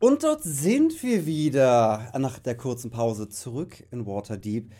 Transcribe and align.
Und 0.00 0.22
dort 0.22 0.44
sind 0.44 1.02
wir 1.02 1.26
wieder 1.26 2.12
nach 2.16 2.38
der 2.38 2.56
kurzen 2.56 2.90
Pause 2.90 3.28
zurück 3.28 3.84
in 3.90 4.06
Waterdeep. 4.06 4.72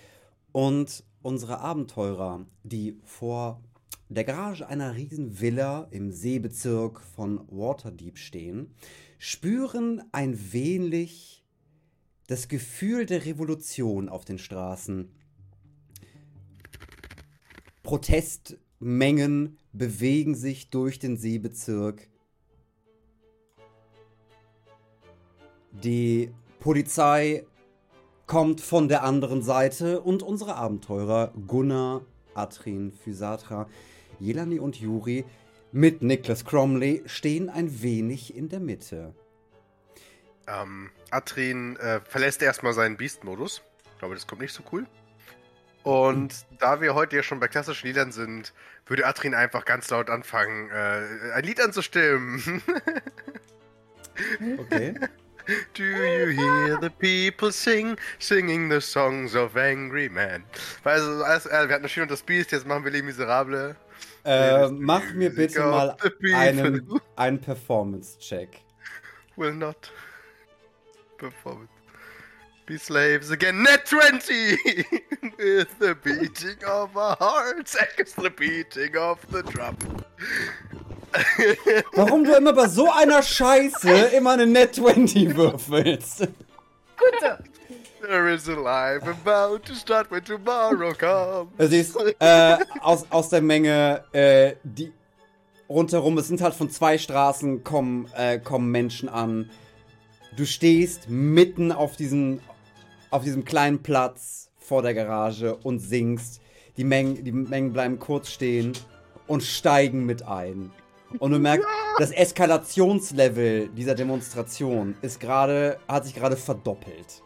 Und 0.52 1.02
unsere 1.22 1.58
Abenteurer, 1.58 2.46
die 2.62 3.00
vor 3.02 3.60
der 4.08 4.22
Garage 4.22 4.68
einer 4.68 4.94
riesen 4.94 5.40
Villa 5.40 5.88
im 5.90 6.12
Seebezirk 6.12 7.00
von 7.00 7.40
Waterdeep 7.48 8.16
stehen, 8.16 8.72
spüren 9.18 10.02
ein 10.12 10.52
wenig 10.52 11.44
das 12.28 12.46
Gefühl 12.46 13.04
der 13.04 13.24
Revolution 13.24 14.08
auf 14.08 14.24
den 14.24 14.38
Straßen. 14.38 15.10
Protestmengen 17.82 19.58
bewegen 19.72 20.36
sich 20.36 20.70
durch 20.70 21.00
den 21.00 21.16
Seebezirk. 21.16 22.08
Die 25.72 26.32
Polizei 26.60 27.44
kommt 28.26 28.60
von 28.60 28.88
der 28.88 29.02
anderen 29.04 29.42
Seite 29.42 30.00
und 30.00 30.22
unsere 30.22 30.56
Abenteurer 30.56 31.32
Gunnar, 31.46 32.02
Atrin, 32.34 32.92
Physatra, 32.92 33.68
Jelani 34.18 34.58
und 34.58 34.76
Juri 34.76 35.24
mit 35.72 36.02
Niklas 36.02 36.44
Cromley 36.44 37.02
stehen 37.06 37.48
ein 37.50 37.82
wenig 37.82 38.34
in 38.34 38.48
der 38.48 38.60
Mitte. 38.60 39.14
Ähm, 40.46 40.90
Atrin 41.10 41.76
äh, 41.76 42.00
verlässt 42.00 42.42
erstmal 42.42 42.72
seinen 42.72 42.96
Beast-Modus. 42.96 43.62
Ich 43.92 43.98
glaube, 43.98 44.14
das 44.14 44.26
kommt 44.26 44.40
nicht 44.40 44.54
so 44.54 44.62
cool. 44.72 44.86
Und 45.82 46.46
da 46.58 46.80
wir 46.80 46.94
heute 46.94 47.16
ja 47.16 47.22
schon 47.22 47.40
bei 47.40 47.48
klassischen 47.48 47.86
Liedern 47.86 48.12
sind, 48.12 48.52
würde 48.86 49.06
Atrin 49.06 49.34
einfach 49.34 49.64
ganz 49.64 49.90
laut 49.90 50.10
anfangen, 50.10 50.70
äh, 50.70 51.32
ein 51.34 51.44
Lied 51.44 51.60
anzustimmen. 51.60 52.62
Okay. 54.58 54.96
Do 55.74 55.82
you 55.82 56.26
hear 56.28 56.78
the 56.78 56.90
people 56.90 57.50
sing, 57.52 57.96
singing 58.18 58.68
the 58.68 58.80
songs 58.80 59.34
of 59.34 59.56
angry 59.56 60.08
men? 60.08 60.44
Also, 60.84 61.24
also 61.24 61.48
äh, 61.48 61.68
wir 61.68 61.74
hatten 61.74 61.88
Schön 61.88 62.02
und 62.02 62.10
das 62.10 62.22
Beast, 62.22 62.52
jetzt 62.52 62.66
machen 62.66 62.84
wir 62.84 62.90
Les 62.90 63.02
Miserables. 63.02 63.74
Äh, 64.24 64.68
mach 64.68 65.14
mir 65.14 65.30
bitte 65.30 65.60
mal 65.60 65.96
einen, 66.34 67.00
einen 67.16 67.40
Performance-Check. 67.40 68.60
Will 69.36 69.54
not 69.54 69.90
perform 71.16 71.62
it. 71.64 71.70
Be 72.66 72.76
slaves 72.76 73.30
again. 73.30 73.62
Net 73.62 73.86
20! 73.86 74.58
With 75.38 75.78
the 75.78 75.96
beating 76.02 76.62
of 76.66 76.94
our 76.96 77.16
hearts 77.18 77.74
echoes 77.74 78.12
the 78.12 78.28
beating 78.28 78.96
of 78.96 79.24
the 79.30 79.42
drum. 79.44 79.76
Warum 81.94 82.24
du 82.24 82.36
immer 82.36 82.52
bei 82.52 82.68
so 82.68 82.90
einer 82.90 83.22
Scheiße 83.22 83.90
immer 84.16 84.32
eine 84.32 84.46
Net 84.46 84.74
20 84.74 85.36
würfelst? 85.36 86.28
Gute. 86.96 87.38
There 88.00 88.32
is 88.32 88.48
a 88.48 88.54
life 88.54 89.06
about 89.06 89.64
to 89.66 89.74
start 89.74 90.10
when 90.10 90.24
tomorrow 90.24 90.94
comes. 90.94 91.50
Du 91.58 91.68
siehst, 91.68 91.96
äh, 92.20 92.56
aus, 92.80 93.04
aus 93.10 93.28
der 93.28 93.42
Menge, 93.42 94.04
äh, 94.12 94.54
die 94.62 94.92
rundherum, 95.68 96.16
es 96.18 96.28
sind 96.28 96.40
halt 96.40 96.54
von 96.54 96.70
zwei 96.70 96.96
Straßen 96.96 97.64
kommen, 97.64 98.08
äh, 98.16 98.38
kommen 98.38 98.70
Menschen 98.70 99.08
an. 99.08 99.50
Du 100.36 100.46
stehst 100.46 101.08
mitten 101.08 101.72
auf 101.72 101.96
diesem, 101.96 102.40
auf 103.10 103.24
diesem 103.24 103.44
kleinen 103.44 103.82
Platz 103.82 104.50
vor 104.58 104.82
der 104.82 104.94
Garage 104.94 105.56
und 105.56 105.80
singst. 105.80 106.40
Die 106.76 106.84
Mengen, 106.84 107.24
die 107.24 107.32
Mengen 107.32 107.72
bleiben 107.72 107.98
kurz 107.98 108.30
stehen 108.30 108.72
und 109.26 109.42
steigen 109.42 110.06
mit 110.06 110.22
ein. 110.22 110.70
Und 111.18 111.30
du 111.30 111.38
merkst, 111.38 111.66
das 111.98 112.10
Eskalationslevel 112.10 113.68
dieser 113.68 113.94
Demonstration 113.94 114.96
ist 115.00 115.20
gerade, 115.20 115.78
hat 115.88 116.04
sich 116.04 116.14
gerade 116.14 116.36
verdoppelt. 116.36 117.22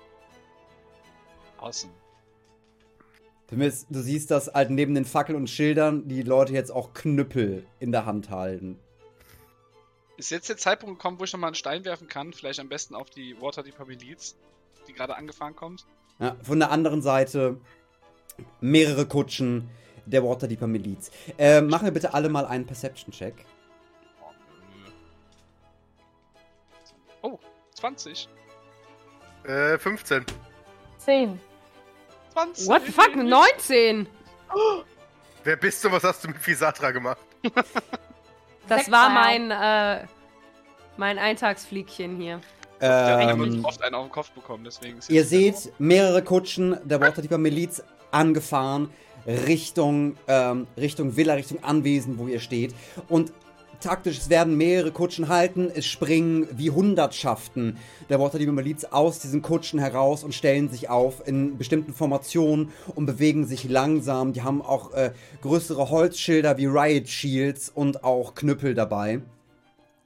Awesome. 1.59 1.93
Du, 3.49 4.01
siehst, 4.01 4.31
dass 4.31 4.49
halt 4.49 4.71
neben 4.71 4.95
den 4.95 5.05
Fackeln 5.05 5.37
und 5.37 5.51
Schildern 5.51 6.09
die 6.09 6.23
Leute 6.23 6.55
jetzt 6.55 6.71
auch 6.71 6.95
Knüppel 6.95 7.67
in 7.81 7.93
der 7.93 8.07
Hand 8.07 8.31
halten. 8.31 8.79
Ist 10.17 10.31
jetzt 10.31 10.49
der 10.49 10.57
Zeitpunkt 10.57 10.99
gekommen, 10.99 11.21
wo 11.21 11.25
ich 11.25 11.33
nochmal 11.35 11.49
einen 11.49 11.55
Stein 11.55 11.85
werfen 11.85 12.09
kann? 12.09 12.33
Vielleicht 12.33 12.61
am 12.61 12.71
besten 12.71 12.95
auf 12.95 13.11
die 13.11 13.39
Waterdeep 13.41 13.87
Miliz, 13.87 14.37
die 14.89 14.95
gerade 14.95 15.17
angefahren 15.17 15.55
kommt. 15.55 15.85
Ja, 16.19 16.37
von 16.43 16.61
der 16.61 16.71
anderen 16.71 17.03
Seite 17.03 17.61
mehrere 18.61 19.07
Kutschen 19.07 19.69
der 20.07 20.25
Waterdeeper 20.25 20.67
Miliz. 20.67 21.11
Äh, 21.39 21.61
machen 21.61 21.85
wir 21.85 21.93
bitte 21.93 22.15
alle 22.15 22.29
mal 22.29 22.47
einen 22.47 22.67
Perception-Check. 22.67 23.35
Oh, 27.23 27.39
20. 27.75 28.29
Äh, 29.45 29.79
15. 29.79 30.25
10. 30.99 31.41
20. 32.33 32.69
What 32.69 32.83
the 32.87 32.93
fuck? 32.93 33.17
19! 33.17 34.07
Wer 35.45 35.57
bist 35.57 35.85
du? 35.85 35.91
Was 35.91 36.05
hast 36.05 36.23
du 36.25 36.29
mit 36.29 36.39
Fisatra 36.39 36.91
gemacht? 36.91 37.19
Das 38.69 38.83
Sechs 38.83 38.93
war 38.93 39.11
mein, 39.11 39.51
äh, 39.51 40.07
mein 40.97 41.19
Eintagsfliegchen 41.19 42.17
hier. 42.17 42.41
Ähm, 42.81 43.43
ähm, 43.43 43.65
oft 43.65 43.83
einen 43.83 43.97
auf 43.97 44.07
den 44.07 44.13
Kopf 44.13 44.31
bekommen, 44.31 44.63
deswegen 44.63 44.99
ist 44.99 45.11
ihr 45.11 45.25
seht 45.25 45.73
mehrere 45.81 46.23
Kutschen 46.23 46.79
der 46.85 47.01
Waterdeeper 47.01 47.39
Miliz 47.39 47.83
angefahren 48.13 48.89
Richtung, 49.27 50.17
ähm, 50.27 50.67
Richtung 50.77 51.17
Villa, 51.17 51.35
Richtung 51.35 51.63
Anwesen, 51.63 52.19
wo 52.19 52.27
ihr 52.27 52.41
steht. 52.41 52.75
Und 53.09 53.33
taktisch, 53.83 54.19
es 54.19 54.31
werden 54.31 54.57
mehrere 54.57 54.93
Kutschen 54.93 55.29
halten. 55.29 55.71
Es 55.75 55.87
springen 55.87 56.49
wie 56.53 56.71
Hundertschaften 56.71 57.77
der 58.09 58.21
Waterdeeper 58.21 58.53
Miliz 58.53 58.85
aus 58.85 59.19
diesen 59.19 59.43
Kutschen 59.43 59.79
heraus 59.79 60.25
und 60.25 60.35
stellen 60.35 60.69
sich 60.69 60.89
auf 60.89 61.27
in 61.27 61.59
bestimmten 61.59 61.93
Formationen 61.93 62.71
und 62.95 63.07
bewegen 63.07 63.47
sich 63.47 63.65
langsam. 63.65 64.33
Die 64.33 64.43
haben 64.43 64.63
auch 64.63 64.93
äh, 64.93 65.13
größere 65.43 65.91
Holzschilder 65.91 66.57
wie 66.57 66.67
Riot 66.67 67.09
Shields 67.09 67.69
und 67.69 68.05
auch 68.05 68.35
Knüppel 68.35 68.75
dabei. 68.75 69.21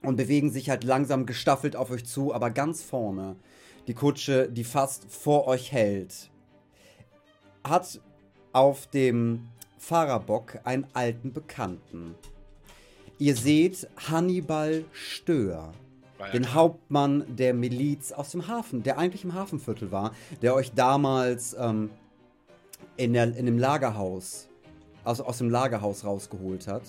Und 0.03 0.17
bewegen 0.17 0.51
sich 0.51 0.71
halt 0.71 0.85
langsam 0.85 1.27
gestaffelt 1.27 1.75
auf 1.75 1.91
euch 1.91 2.05
zu, 2.05 2.33
aber 2.33 2.51
ganz 2.51 2.83
vorne 2.83 3.37
die 3.87 3.95
Kutsche, 3.95 4.49
die 4.49 4.65
fast 4.65 5.11
vor 5.11 5.47
euch 5.47 5.73
hält, 5.73 6.31
hat 7.65 8.01
auf 8.53 8.87
dem 8.89 9.49
Fahrerbock 9.79 10.59
einen 10.65 10.87
alten 10.93 11.33
Bekannten. 11.33 12.15
Ihr 13.19 13.35
seht 13.35 13.89
Hannibal 14.11 14.85
Stör, 14.93 15.73
War 16.19 16.27
ja 16.27 16.33
den. 16.33 16.53
Hauptmann 16.53 17.25
der 17.29 17.55
Miliz 17.55 18.13
aus 18.13 18.31
dem 18.31 18.47
Hafen, 18.47 18.83
der 18.83 18.99
eigentlich 18.99 19.25
im 19.25 19.33
Hafenviertel 19.33 19.91
war, 19.91 20.13
der 20.43 20.55
euch 20.55 20.73
damals 20.75 21.57
ähm, 21.59 21.91
in, 22.97 23.15
der, 23.15 23.35
in 23.37 23.47
dem 23.47 23.59
Lagerhaus, 23.59 24.49
also 25.03 25.25
aus 25.25 25.39
dem 25.39 25.49
Lagerhaus 25.49 26.05
rausgeholt 26.05 26.67
hat, 26.69 26.83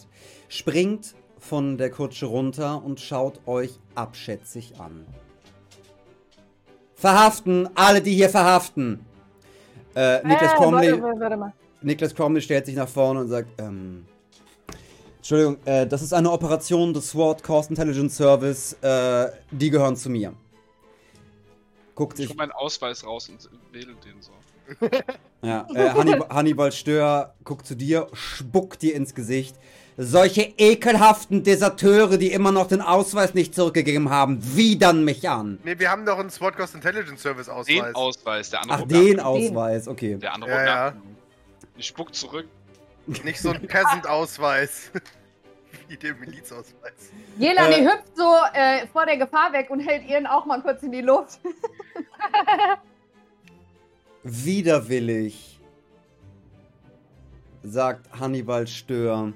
springt 0.50 1.16
von 1.40 1.78
der 1.78 1.92
Kutsche 1.92 2.26
runter 2.26 2.84
und 2.84 3.00
schaut 3.00 3.40
euch 3.48 3.80
abschätzig 3.96 4.80
an. 4.80 5.06
Verhaften, 6.96 7.70
alle, 7.76 8.02
die 8.02 8.16
hier 8.16 8.30
verhaften. 8.30 9.06
Äh, 9.96 10.28
Niklas 10.28 10.54
äh, 10.54 10.56
Cromley, 10.56 10.92
Warte, 10.92 11.04
warte, 11.04 11.20
warte 11.20 11.38
mal. 11.38 11.54
Niklas 11.82 12.14
Cromley 12.14 12.42
stellt 12.42 12.66
sich 12.66 12.76
nach 12.76 12.90
vorne 12.90 13.22
und 13.22 13.28
sagt, 13.30 13.50
ähm, 13.62 14.06
Entschuldigung, 15.30 15.58
äh, 15.66 15.86
das 15.86 16.02
ist 16.02 16.14
eine 16.14 16.32
Operation 16.32 16.94
des 16.94 17.10
SWAT 17.10 17.44
Cost 17.44 17.70
Intelligence 17.70 18.16
Service, 18.16 18.78
äh, 18.82 19.28
die 19.52 19.70
gehören 19.70 19.98
zu 19.98 20.10
mir. 20.10 20.32
Guckt 21.96 22.18
Ich 22.18 22.30
hol 22.30 22.38
meinen 22.38 22.54
Ausweis 22.54 23.06
raus 23.06 23.28
und 23.28 23.50
wähle 23.74 23.94
den 24.06 24.22
so. 24.22 24.32
ja, 25.46 25.68
äh, 25.76 25.90
Hannibal, 25.90 26.30
Hannibal 26.30 26.72
Stör 26.72 27.34
guckt 27.44 27.68
zu 27.68 27.76
dir, 27.76 28.08
spuckt 28.14 28.82
dir 28.82 28.96
ins 28.96 29.14
Gesicht. 29.14 29.58
Solche 29.98 30.44
ekelhaften 30.58 31.44
Deserteure, 31.44 32.16
die 32.16 32.32
immer 32.32 32.54
noch 32.54 32.68
den 32.68 32.80
Ausweis 32.80 33.34
nicht 33.34 33.54
zurückgegeben 33.54 34.10
haben, 34.10 34.40
widern 34.56 35.04
mich 35.04 35.28
an. 35.28 35.60
Ne, 35.66 35.78
wir 35.78 35.92
haben 35.92 36.06
doch 36.06 36.20
einen 36.20 36.30
SWAT 36.30 36.56
Cost 36.56 36.74
Intelligence 36.74 37.22
Service 37.22 37.50
Ausweis. 37.50 37.76
Den 37.76 37.96
Ausweis, 37.96 38.50
der 38.52 38.62
andere 38.62 38.78
Ach, 38.82 38.88
den. 38.88 39.20
Ausweis, 39.20 39.90
okay. 39.90 40.16
Der 40.16 40.34
andere 40.34 40.52
Ja, 40.52 40.66
ja. 40.66 40.94
Ich 41.76 41.88
spuck 41.88 42.16
zurück. 42.16 42.48
Nicht 43.24 43.42
so 43.42 43.52
ein 43.52 43.68
Peasant-Ausweis. 43.68 44.92
Wie 45.88 45.98
der 45.98 46.16
Milizausweis. 46.16 47.12
Jelani 47.38 47.76
Äh. 47.76 47.86
hüpft 47.86 48.16
so 48.16 48.34
äh, 48.54 48.88
vor 48.88 49.06
der 49.06 49.18
Gefahr 49.18 49.54
weg 49.54 49.70
und 49.70 49.80
hält 49.80 50.08
ihren 50.10 50.26
auch 50.28 50.46
mal 50.46 50.62
kurz 50.62 50.84
in 50.84 50.92
die 50.92 51.02
Luft. 51.02 51.40
Widerwillig, 54.24 55.60
sagt 57.64 58.10
Hannibal 58.20 58.68
Stör. 58.68 59.34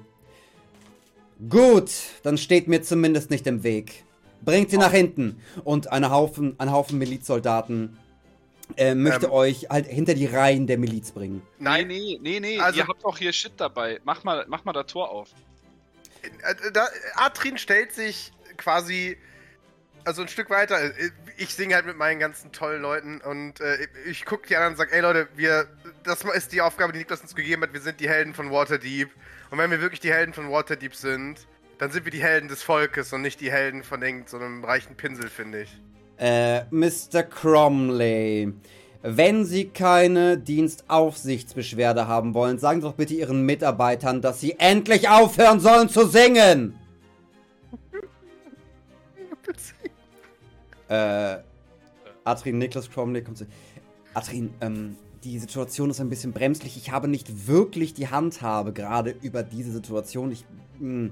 Gut, 1.49 1.91
dann 2.23 2.37
steht 2.37 2.67
mir 2.67 2.81
zumindest 2.81 3.29
nicht 3.31 3.47
im 3.47 3.63
Weg. 3.63 4.03
Bringt 4.43 4.69
sie 4.69 4.77
nach 4.77 4.91
hinten. 4.91 5.41
Und 5.63 5.91
eine 5.91 6.11
Haufen, 6.11 6.55
ein 6.59 6.71
Haufen 6.71 6.97
Milizsoldaten 6.97 7.97
äh, 8.75 8.95
möchte 8.95 9.27
Ähm. 9.27 9.31
euch 9.31 9.67
halt 9.69 9.87
hinter 9.87 10.13
die 10.13 10.25
Reihen 10.25 10.67
der 10.67 10.77
Miliz 10.77 11.11
bringen. 11.11 11.41
Nein, 11.59 11.87
Nee, 11.87 12.19
nee, 12.21 12.39
nee, 12.39 12.59
Also- 12.59 12.79
ihr 12.79 12.87
habt 12.87 13.03
doch 13.03 13.17
hier 13.17 13.33
Shit 13.33 13.53
dabei. 13.57 13.99
Mach 14.03 14.23
mal, 14.23 14.45
mach 14.47 14.63
mal 14.65 14.73
das 14.73 14.87
Tor 14.87 15.09
auf. 15.09 15.29
Äh, 16.23 16.71
da, 16.71 16.87
Atrin 17.15 17.57
stellt 17.57 17.93
sich 17.93 18.31
quasi 18.57 19.17
also 20.05 20.21
ein 20.21 20.27
Stück 20.27 20.49
weiter. 20.49 20.81
Äh, 20.81 21.11
ich 21.37 21.53
singe 21.53 21.75
halt 21.75 21.85
mit 21.85 21.97
meinen 21.97 22.19
ganzen 22.19 22.51
tollen 22.51 22.81
Leuten 22.81 23.21
und 23.21 23.59
äh, 23.61 23.87
ich 24.05 24.25
gucke 24.25 24.47
die 24.47 24.55
anderen 24.55 24.73
und 24.73 24.77
sage, 24.77 24.93
ey 24.93 25.01
Leute, 25.01 25.27
wir, 25.35 25.67
das 26.03 26.23
ist 26.23 26.51
die 26.51 26.61
Aufgabe, 26.61 26.93
die 26.93 26.99
Niklas 26.99 27.21
uns 27.21 27.35
gegeben 27.35 27.63
hat. 27.63 27.73
Wir 27.73 27.81
sind 27.81 27.99
die 27.99 28.09
Helden 28.09 28.33
von 28.33 28.51
Waterdeep. 28.51 29.09
Und 29.49 29.57
wenn 29.57 29.71
wir 29.71 29.81
wirklich 29.81 29.99
die 29.99 30.11
Helden 30.11 30.33
von 30.33 30.49
Waterdeep 30.51 30.95
sind, 30.95 31.47
dann 31.77 31.91
sind 31.91 32.05
wir 32.05 32.11
die 32.11 32.21
Helden 32.21 32.47
des 32.47 32.63
Volkes 32.63 33.11
und 33.11 33.21
nicht 33.21 33.41
die 33.41 33.51
Helden 33.51 33.83
von 33.83 34.01
irgendeinem 34.01 34.61
so 34.61 34.67
reichen 34.67 34.95
Pinsel, 34.95 35.29
finde 35.29 35.63
ich. 35.63 35.81
Äh, 36.17 36.65
Mr. 36.69 37.23
Cromley, 37.23 38.53
wenn 39.03 39.45
Sie 39.45 39.65
keine 39.69 40.37
Dienstaufsichtsbeschwerde 40.37 42.07
haben 42.07 42.33
wollen, 42.33 42.59
sagen 42.59 42.81
Sie 42.81 42.87
doch 42.87 42.93
bitte 42.93 43.13
Ihren 43.15 43.45
Mitarbeitern, 43.45 44.21
dass 44.21 44.39
sie 44.39 44.59
endlich 44.59 45.09
aufhören 45.09 45.59
sollen 45.59 45.89
zu 45.89 46.07
singen. 46.07 46.75
äh, 50.87 51.37
Atrin, 52.23 52.59
Niklas 52.59 52.89
Cromley 52.91 53.23
kommt 53.23 53.39
zu. 53.39 53.47
Atrin, 54.13 54.53
ähm, 54.61 54.97
die 55.23 55.39
Situation 55.39 55.89
ist 55.89 55.99
ein 55.99 56.09
bisschen 56.09 56.33
bremslich. 56.33 56.77
Ich 56.77 56.91
habe 56.91 57.07
nicht 57.07 57.47
wirklich 57.47 57.93
die 57.93 58.09
Handhabe 58.09 58.73
gerade 58.73 59.15
über 59.21 59.43
diese 59.43 59.71
Situation. 59.71 60.31
Ich. 60.31 60.45
Mh, 60.79 61.11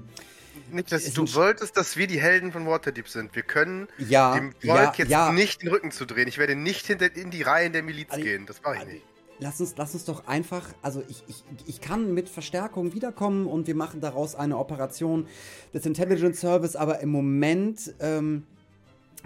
Niklas, 0.70 1.04
Es 1.06 1.14
du 1.14 1.24
ist- 1.24 1.34
wolltest, 1.34 1.76
dass 1.76 1.96
wir 1.96 2.06
die 2.06 2.20
Helden 2.20 2.52
von 2.52 2.66
Waterdeep 2.66 3.08
sind. 3.08 3.34
Wir 3.34 3.42
können 3.42 3.88
ja, 3.98 4.34
dem 4.34 4.52
Volk 4.52 4.62
ja, 4.62 4.92
jetzt 4.96 5.10
ja. 5.10 5.32
nicht 5.32 5.62
den 5.62 5.68
Rücken 5.68 5.90
zu 5.90 6.04
drehen. 6.06 6.28
Ich 6.28 6.38
werde 6.38 6.54
nicht 6.56 6.86
hinter, 6.86 7.14
in 7.14 7.30
die 7.30 7.42
Reihen 7.42 7.72
der 7.72 7.82
Miliz 7.82 8.10
Ali- 8.10 8.22
gehen. 8.22 8.46
Das 8.46 8.62
mache 8.62 8.74
ich 8.76 8.80
Ali, 8.80 8.92
nicht. 8.94 9.04
Lass 9.42 9.58
uns, 9.60 9.74
lass 9.76 9.94
uns 9.94 10.04
doch 10.04 10.26
einfach, 10.26 10.68
also 10.82 11.02
ich, 11.08 11.24
ich, 11.26 11.42
ich 11.66 11.80
kann 11.80 12.12
mit 12.12 12.28
Verstärkung 12.28 12.92
wiederkommen 12.92 13.46
und 13.46 13.66
wir 13.66 13.74
machen 13.74 14.00
daraus 14.02 14.34
eine 14.34 14.58
Operation 14.58 15.26
des 15.72 15.86
Intelligence 15.86 16.40
Service, 16.40 16.76
aber 16.76 17.00
im 17.00 17.08
Moment 17.08 17.94
ähm, 18.00 18.46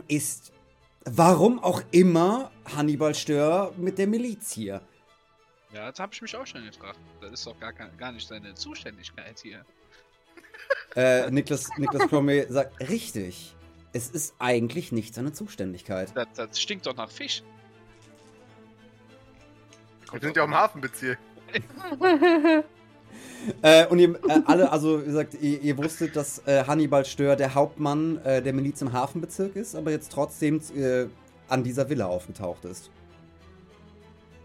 ist, 0.07 0.53
warum 1.05 1.59
auch 1.59 1.83
immer, 1.91 2.53
Hannibal 2.77 3.15
Stör 3.15 3.73
mit 3.77 3.99
der 3.99 4.07
Miliz 4.07 4.53
hier. 4.53 4.83
Ja, 5.73 5.91
das 5.91 5.99
habe 5.99 6.13
ich 6.15 6.23
mich 6.23 6.37
auch 6.37 6.47
schon 6.47 6.65
gefragt. 6.65 6.99
Das 7.21 7.33
ist 7.33 7.47
doch 7.49 7.59
gar, 7.59 7.73
gar 7.73 8.13
nicht 8.13 8.29
seine 8.29 8.55
Zuständigkeit 8.55 9.41
hier. 9.43 9.65
Äh, 10.97 11.31
Niklas, 11.31 11.71
Niklas 11.77 12.09
Cromwell 12.09 12.47
sagt, 12.51 12.89
richtig, 12.89 13.57
es 13.93 14.11
ist 14.11 14.35
eigentlich 14.39 14.93
nicht 14.93 15.15
seine 15.15 15.33
Zuständigkeit. 15.33 16.13
Das, 16.15 16.29
das 16.35 16.61
stinkt 16.61 16.87
doch 16.87 16.97
nach 16.97 17.11
Fisch. 17.11 17.43
Wir 20.13 20.21
sind 20.21 20.37
ja 20.37 20.43
auch 20.43 20.47
im 20.47 20.55
Hafenbezirk. 20.55 21.19
Äh, 23.63 23.87
und 23.87 23.99
ihr 23.99 24.15
äh, 24.15 24.41
alle, 24.47 24.73
also 24.73 25.03
wie 25.03 25.05
gesagt, 25.05 25.35
ihr, 25.35 25.61
ihr 25.61 25.77
wusstet, 25.77 26.17
dass 26.17 26.39
äh, 26.47 26.65
Hannibal 26.67 27.05
Stör 27.05 27.37
der 27.37 27.55
Hauptmann 27.55 28.19
äh, 28.25 28.43
der 28.43 28.53
Miliz 28.53 28.81
im 28.81 28.93
Hafenbezirk 28.93 29.55
ist, 29.57 29.77
aber 29.77 29.91
jetzt 29.91 30.11
trotzdem 30.11 30.61
äh, 30.75 31.07
an 31.49 31.63
dieser 31.63 31.89
Villa 31.89 32.07
aufgetaucht 32.07 32.65
ist. 32.65 32.91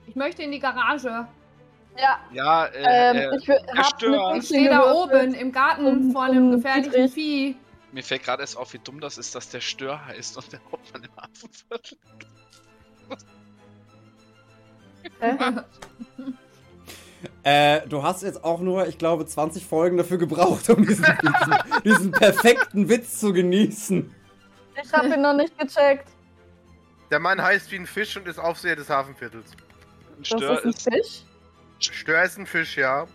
Ich 0.07 0.16
möchte 0.16 0.44
in 0.44 0.51
die 0.51 0.60
Garage. 0.60 1.27
Ja, 1.98 2.20
Ja, 2.32 2.66
äh, 2.68 3.10
ähm, 3.12 3.18
äh, 3.18 3.38
ich 3.38 3.48
mit 3.48 3.58
Ich 4.38 4.46
stehe 4.46 4.70
da 4.70 4.92
oben 4.94 5.34
im 5.34 5.52
Garten 5.52 5.86
Um- 5.86 6.12
vor 6.12 6.24
einem 6.24 6.46
um 6.46 6.52
gefährlichen. 6.52 7.10
Vieh. 7.10 7.56
mir 7.92 8.04
fällt 8.04 8.24
gerade 8.24 8.42
erst 8.42 8.58
auf, 8.58 8.72
wie 8.74 8.80
dumm 8.80 9.00
das 9.02 9.18
ist, 9.18 9.36
dass 9.36 9.50
der 9.50 9.62
Stör 9.62 10.06
heißt 10.06 10.38
und 10.38 10.52
der 10.54 10.60
Hauptmann 10.72 11.04
im 11.04 11.10
Hafenviertel. 11.18 11.98
Äh, 17.44 17.82
du 17.88 18.02
hast 18.04 18.24
jetzt 18.24 18.44
auch 18.46 18.62
nur, 18.62 18.88
ich 18.88 18.98
glaube, 18.98 19.26
20 19.26 19.66
Folgen 19.66 19.98
dafür 19.98 20.18
gebraucht, 20.18 20.70
um 20.70 20.86
diesen, 20.86 21.04
diesen, 21.22 21.84
diesen 21.84 22.12
perfekten 22.12 22.88
Witz 22.88 23.20
zu 23.20 23.34
genießen. 23.34 24.14
Ich 24.82 24.94
hab 24.94 25.04
ihn 25.04 25.22
noch 25.22 25.34
nicht 25.34 25.58
gecheckt. 25.58 26.08
Der 27.12 27.20
Mann 27.20 27.42
heißt 27.42 27.70
wie 27.72 27.76
ein 27.78 27.88
Fisch 27.88 28.16
und 28.16 28.26
ist 28.28 28.40
Aufseher 28.40 28.78
des 28.78 28.90
Hafenviertels. 28.90 29.52
Ein 29.52 29.58
Das 30.20 30.28
Stör 30.28 30.58
ist 30.60 30.64
ein 30.66 30.70
ist, 30.70 30.84
Fisch. 30.84 31.24
Stör 31.80 32.24
ist 32.24 32.38
ein 32.38 32.46
Fisch, 32.46 32.78
ja. 32.78 33.08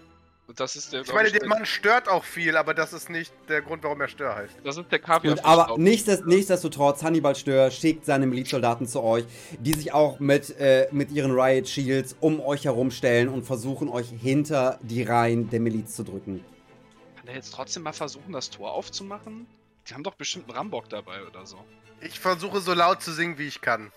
das 0.56 0.76
ist 0.76 0.92
der, 0.92 1.02
Ich 1.02 1.12
meine, 1.12 1.28
ich, 1.28 1.34
der 1.34 1.46
Mann 1.46 1.66
stört 1.66 2.08
auch 2.08 2.24
viel, 2.24 2.56
aber 2.56 2.74
das 2.74 2.92
ist 2.92 3.10
nicht 3.10 3.32
der 3.48 3.62
Grund, 3.62 3.82
warum 3.82 4.00
er 4.00 4.08
Stör 4.08 4.34
heißt. 4.34 4.54
das 4.64 4.76
ist 4.76 4.90
der 4.90 4.98
Kaviar. 4.98 5.38
Aber 5.42 5.76
nichtsdest, 5.78 6.26
nichtsdestotrotz, 6.26 7.02
Hannibal 7.02 7.34
Stör 7.34 7.70
schickt 7.70 8.04
seine 8.04 8.26
Milizsoldaten 8.26 8.86
zu 8.86 9.02
euch, 9.02 9.24
die 9.58 9.74
sich 9.74 9.92
auch 9.92 10.20
mit, 10.20 10.58
äh, 10.58 10.88
mit 10.92 11.10
ihren 11.10 11.32
Riot 11.32 11.68
Shields 11.68 12.16
um 12.20 12.40
euch 12.40 12.64
herumstellen 12.64 13.28
und 13.28 13.44
versuchen, 13.44 13.88
euch 13.88 14.08
hinter 14.08 14.78
die 14.82 15.02
Reihen 15.02 15.50
der 15.50 15.60
Miliz 15.60 15.94
zu 15.94 16.02
drücken. 16.04 16.44
Kann 17.16 17.26
der 17.26 17.34
jetzt 17.34 17.52
trotzdem 17.52 17.82
mal 17.82 17.92
versuchen, 17.92 18.32
das 18.32 18.50
Tor 18.50 18.72
aufzumachen? 18.72 19.46
Die 19.88 19.94
haben 19.94 20.02
doch 20.02 20.14
bestimmt 20.14 20.48
einen 20.48 20.56
Rambock 20.56 20.88
dabei 20.88 21.22
oder 21.26 21.44
so. 21.44 21.58
Ich 22.00 22.18
versuche 22.18 22.60
so 22.60 22.74
laut 22.74 23.02
zu 23.02 23.12
singen, 23.12 23.38
wie 23.38 23.46
ich 23.46 23.60
kann. 23.60 23.92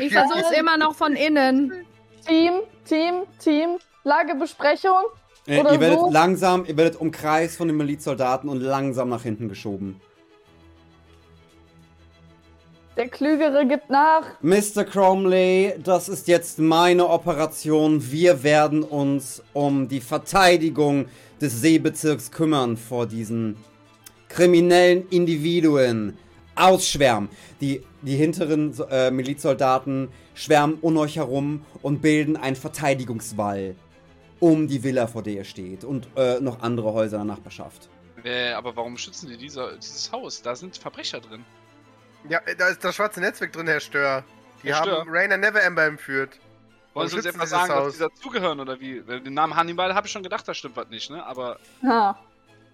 Ich 0.00 0.12
versuche 0.12 0.40
es 0.40 0.58
immer 0.58 0.76
noch 0.76 0.94
von 0.94 1.14
innen. 1.14 1.86
Team, 2.26 2.60
Team, 2.84 3.22
Team. 3.38 3.78
Lagebesprechung. 4.06 5.02
Äh, 5.48 5.58
ihr 5.58 5.80
werdet 5.80 5.98
so. 5.98 6.10
langsam, 6.10 6.64
ihr 6.64 6.76
werdet 6.76 6.96
umkreist 7.00 7.56
von 7.56 7.66
den 7.66 7.76
Milizsoldaten 7.76 8.48
und 8.48 8.60
langsam 8.60 9.08
nach 9.08 9.22
hinten 9.22 9.48
geschoben. 9.48 10.00
Der 12.96 13.08
Klügere 13.08 13.66
gibt 13.66 13.90
nach. 13.90 14.22
Mr. 14.40 14.84
Cromley, 14.84 15.74
das 15.82 16.08
ist 16.08 16.28
jetzt 16.28 16.58
meine 16.60 17.08
Operation. 17.08 18.10
Wir 18.10 18.42
werden 18.42 18.82
uns 18.84 19.42
um 19.52 19.88
die 19.88 20.00
Verteidigung 20.00 21.06
des 21.40 21.60
Seebezirks 21.60 22.30
kümmern 22.30 22.76
vor 22.76 23.06
diesen 23.06 23.56
kriminellen 24.28 25.08
Individuen. 25.10 26.16
Ausschwärmen. 26.54 27.28
Die, 27.60 27.82
die 28.00 28.16
hinteren 28.16 28.72
äh, 28.90 29.10
Milizsoldaten 29.10 30.08
schwärmen 30.34 30.78
um 30.80 30.96
euch 30.96 31.16
herum 31.16 31.66
und 31.82 32.00
bilden 32.00 32.38
einen 32.38 32.56
Verteidigungswall 32.56 33.74
um 34.40 34.68
die 34.68 34.82
Villa, 34.82 35.06
vor 35.06 35.22
der 35.22 35.34
ihr 35.34 35.44
steht. 35.44 35.84
Und 35.84 36.08
äh, 36.16 36.40
noch 36.40 36.60
andere 36.60 36.92
Häuser 36.92 37.20
in 37.20 37.26
der 37.26 37.36
Nachbarschaft. 37.36 37.88
Äh, 38.24 38.52
aber 38.52 38.74
warum 38.76 38.96
schützen 38.96 39.28
die 39.28 39.36
dieser, 39.36 39.76
dieses 39.76 40.10
Haus? 40.12 40.42
Da 40.42 40.56
sind 40.56 40.76
Verbrecher 40.76 41.20
drin. 41.20 41.44
Ja, 42.28 42.40
da 42.58 42.68
ist 42.68 42.82
das 42.82 42.96
schwarze 42.96 43.20
Netzwerk 43.20 43.52
drin, 43.52 43.66
Herr 43.68 43.80
Stör. 43.80 44.24
Die 44.62 44.68
Herr 44.74 44.80
haben. 44.80 45.08
Rainer 45.08 45.36
Neverember 45.36 45.84
entführt. 45.84 46.38
Wollen 46.94 47.08
Sie 47.08 47.16
uns 47.16 47.24
schützen 47.24 47.36
etwa 47.36 47.46
Sie 47.46 47.50
sagen, 47.50 47.68
das 47.68 47.76
dass 47.76 47.86
Haus? 47.86 47.92
die 47.94 48.16
dazugehören 48.16 48.60
oder 48.60 48.80
wie? 48.80 49.00
Den 49.02 49.34
Namen 49.34 49.54
Hannibal 49.54 49.94
habe 49.94 50.06
ich 50.06 50.12
schon 50.12 50.22
gedacht, 50.22 50.48
da 50.48 50.54
stimmt 50.54 50.76
was 50.76 50.88
nicht, 50.88 51.10
ne? 51.10 51.24
Aber 51.24 51.58
Ha. 51.84 52.18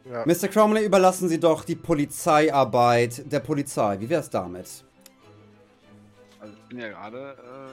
Ja. 0.04 0.24
Mr. 0.26 0.48
Cromley, 0.48 0.84
überlassen 0.84 1.28
Sie 1.28 1.38
doch 1.38 1.64
die 1.64 1.76
Polizeiarbeit 1.76 3.30
der 3.30 3.40
Polizei. 3.40 4.00
Wie 4.00 4.08
wär's 4.08 4.30
damit? 4.30 4.84
also 6.40 6.54
ich 6.54 6.68
bin 6.68 6.78
ja 6.80 6.88
gerade. 6.88 7.36
Äh, 7.38 7.72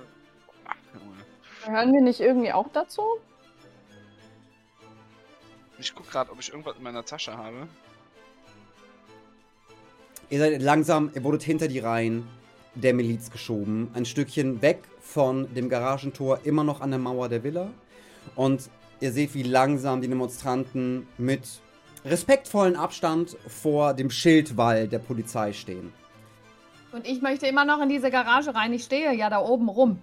ach, 0.65 0.75
Junge. 0.93 1.15
Gehören 1.65 1.93
wir 1.93 2.01
nicht 2.01 2.19
irgendwie 2.19 2.51
auch 2.51 2.67
dazu? 2.71 3.01
Ich 5.79 5.95
guck 5.95 6.09
gerade, 6.09 6.31
ob 6.31 6.39
ich 6.39 6.49
irgendwas 6.49 6.77
in 6.77 6.83
meiner 6.83 7.05
Tasche 7.05 7.35
habe. 7.35 7.67
Ihr 10.29 10.39
seid 10.39 10.61
langsam, 10.61 11.09
ihr 11.15 11.23
wurdet 11.23 11.43
hinter 11.43 11.67
die 11.67 11.79
Reihen 11.79 12.27
der 12.75 12.93
Miliz 12.93 13.31
geschoben. 13.31 13.89
Ein 13.93 14.05
Stückchen 14.05 14.61
weg 14.61 14.83
von 15.01 15.53
dem 15.53 15.69
Garagentor, 15.69 16.41
immer 16.43 16.63
noch 16.63 16.81
an 16.81 16.91
der 16.91 16.99
Mauer 16.99 17.29
der 17.29 17.43
Villa. 17.43 17.71
Und 18.35 18.69
ihr 18.99 19.11
seht, 19.11 19.33
wie 19.33 19.43
langsam 19.43 20.01
die 20.01 20.07
Demonstranten 20.07 21.07
mit 21.17 21.47
respektvollen 22.05 22.75
Abstand 22.75 23.37
vor 23.47 23.93
dem 23.93 24.09
Schildwall 24.09 24.87
der 24.87 24.99
Polizei 24.99 25.51
stehen. 25.53 25.91
Und 26.91 27.07
ich 27.07 27.21
möchte 27.21 27.47
immer 27.47 27.65
noch 27.65 27.81
in 27.81 27.89
diese 27.89 28.09
Garage 28.09 28.53
rein. 28.53 28.73
Ich 28.73 28.83
stehe 28.83 29.13
ja 29.13 29.29
da 29.29 29.39
oben 29.39 29.69
rum. 29.69 29.99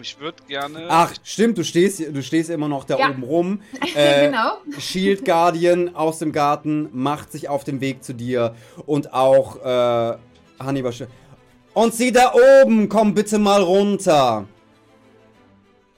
Ich 0.00 0.18
würde 0.18 0.42
gerne. 0.48 0.86
Ach, 0.88 1.12
stimmt, 1.24 1.58
du 1.58 1.64
stehst, 1.64 2.00
du 2.00 2.22
stehst 2.22 2.48
immer 2.50 2.68
noch 2.68 2.84
da 2.84 2.98
Ja. 2.98 3.10
oben 3.10 3.22
rum. 3.22 3.62
Äh, 3.94 4.26
genau. 4.26 4.58
Shield 4.78 5.24
Guardian 5.24 5.94
aus 5.94 6.18
dem 6.20 6.32
Garten 6.32 6.88
macht 6.92 7.32
sich 7.32 7.48
auf 7.48 7.64
den 7.64 7.80
Weg 7.80 8.02
zu 8.04 8.14
dir 8.14 8.54
und 8.86 9.12
auch 9.12 9.56
äh, 9.64 10.16
Hannibal. 10.58 10.92
Und 11.74 11.94
sie 11.94 12.12
da 12.12 12.32
oben, 12.62 12.88
komm 12.88 13.14
bitte 13.14 13.38
mal 13.38 13.62
runter. 13.62 14.46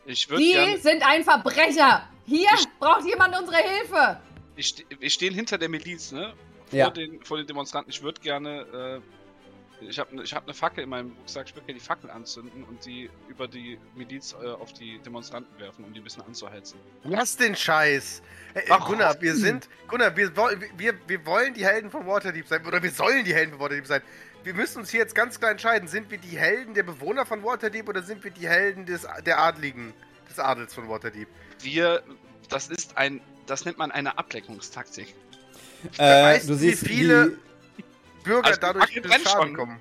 ich 0.06 0.28
würde 0.28 0.42
Die 0.42 0.52
gerne. 0.52 0.78
sind 0.78 1.06
ein 1.06 1.22
Verbrecher. 1.24 2.02
Hier 2.26 2.48
Ich- 2.58 2.66
braucht 2.78 3.04
jemand 3.06 3.38
unsere 3.38 3.56
Hilfe. 3.58 4.20
Ich, 4.56 4.84
wir 4.98 5.10
stehen 5.10 5.34
hinter 5.34 5.58
der 5.58 5.68
Miliz, 5.68 6.12
ne? 6.12 6.32
Vor, 6.66 6.78
Ja. 6.78 6.90
den, 6.90 7.22
vor 7.22 7.36
den 7.38 7.46
Demonstranten. 7.46 7.90
Ich 7.90 8.02
würde 8.02 8.20
gerne. 8.20 9.00
Äh, 9.00 9.00
ich 9.88 9.98
habe 9.98 10.22
ich 10.22 10.34
hab 10.34 10.44
eine 10.44 10.54
Fackel 10.54 10.84
in 10.84 10.90
meinem 10.90 11.12
Rucksack. 11.18 11.46
Ich 11.48 11.54
würde 11.54 11.66
gerne 11.66 11.78
die 11.80 11.84
Fackel 11.84 12.10
anzünden 12.10 12.64
und 12.64 12.84
die 12.84 13.10
über 13.28 13.46
die 13.48 13.78
Miliz 13.94 14.34
äh, 14.42 14.46
auf 14.48 14.72
die 14.72 14.98
Demonstranten 15.00 15.58
werfen, 15.60 15.84
um 15.84 15.92
die 15.92 16.00
ein 16.00 16.04
bisschen 16.04 16.22
anzuheizen. 16.22 16.78
Lass 17.04 17.36
den 17.36 17.54
Scheiß. 17.56 18.22
Hey, 18.54 18.64
Ach. 18.70 18.86
Gunnar, 18.86 19.20
wir 19.20 19.34
sind. 19.34 19.68
Gunnar, 19.88 20.16
wir, 20.16 20.30
wir, 20.76 20.94
wir 21.06 21.26
wollen 21.26 21.54
die 21.54 21.64
Helden 21.64 21.90
von 21.90 22.06
Waterdeep 22.06 22.46
sein. 22.48 22.66
Oder 22.66 22.82
wir 22.82 22.90
sollen 22.90 23.24
die 23.24 23.34
Helden 23.34 23.52
von 23.52 23.60
Waterdeep 23.60 23.86
sein. 23.86 24.02
Wir 24.44 24.54
müssen 24.54 24.78
uns 24.80 24.90
hier 24.90 25.00
jetzt 25.00 25.14
ganz 25.14 25.38
klar 25.38 25.52
entscheiden. 25.52 25.86
Sind 25.88 26.10
wir 26.10 26.18
die 26.18 26.36
Helden 26.36 26.74
der 26.74 26.82
Bewohner 26.82 27.24
von 27.24 27.42
Waterdeep 27.44 27.88
oder 27.88 28.02
sind 28.02 28.24
wir 28.24 28.30
die 28.30 28.48
Helden 28.48 28.86
des, 28.86 29.06
der 29.24 29.38
Adligen, 29.38 29.94
des 30.28 30.38
Adels 30.38 30.74
von 30.74 30.88
Waterdeep? 30.88 31.28
Wir. 31.60 32.02
Das 32.48 32.68
ist 32.68 32.96
ein. 32.98 33.20
Das 33.46 33.64
nennt 33.64 33.78
man 33.78 33.90
eine 33.90 34.18
Ableckungstaktik. 34.18 35.14
Äh, 35.98 35.98
weißt, 35.98 36.48
du 36.48 36.54
wie 36.54 36.58
siehst, 36.58 36.86
viele- 36.86 37.32
wie, 37.32 37.36
Bürger 38.22 38.46
Also, 38.46 38.60
dadurch 38.60 39.02
brennt 39.02 39.28
Schaden 39.28 39.54
kommen. 39.54 39.80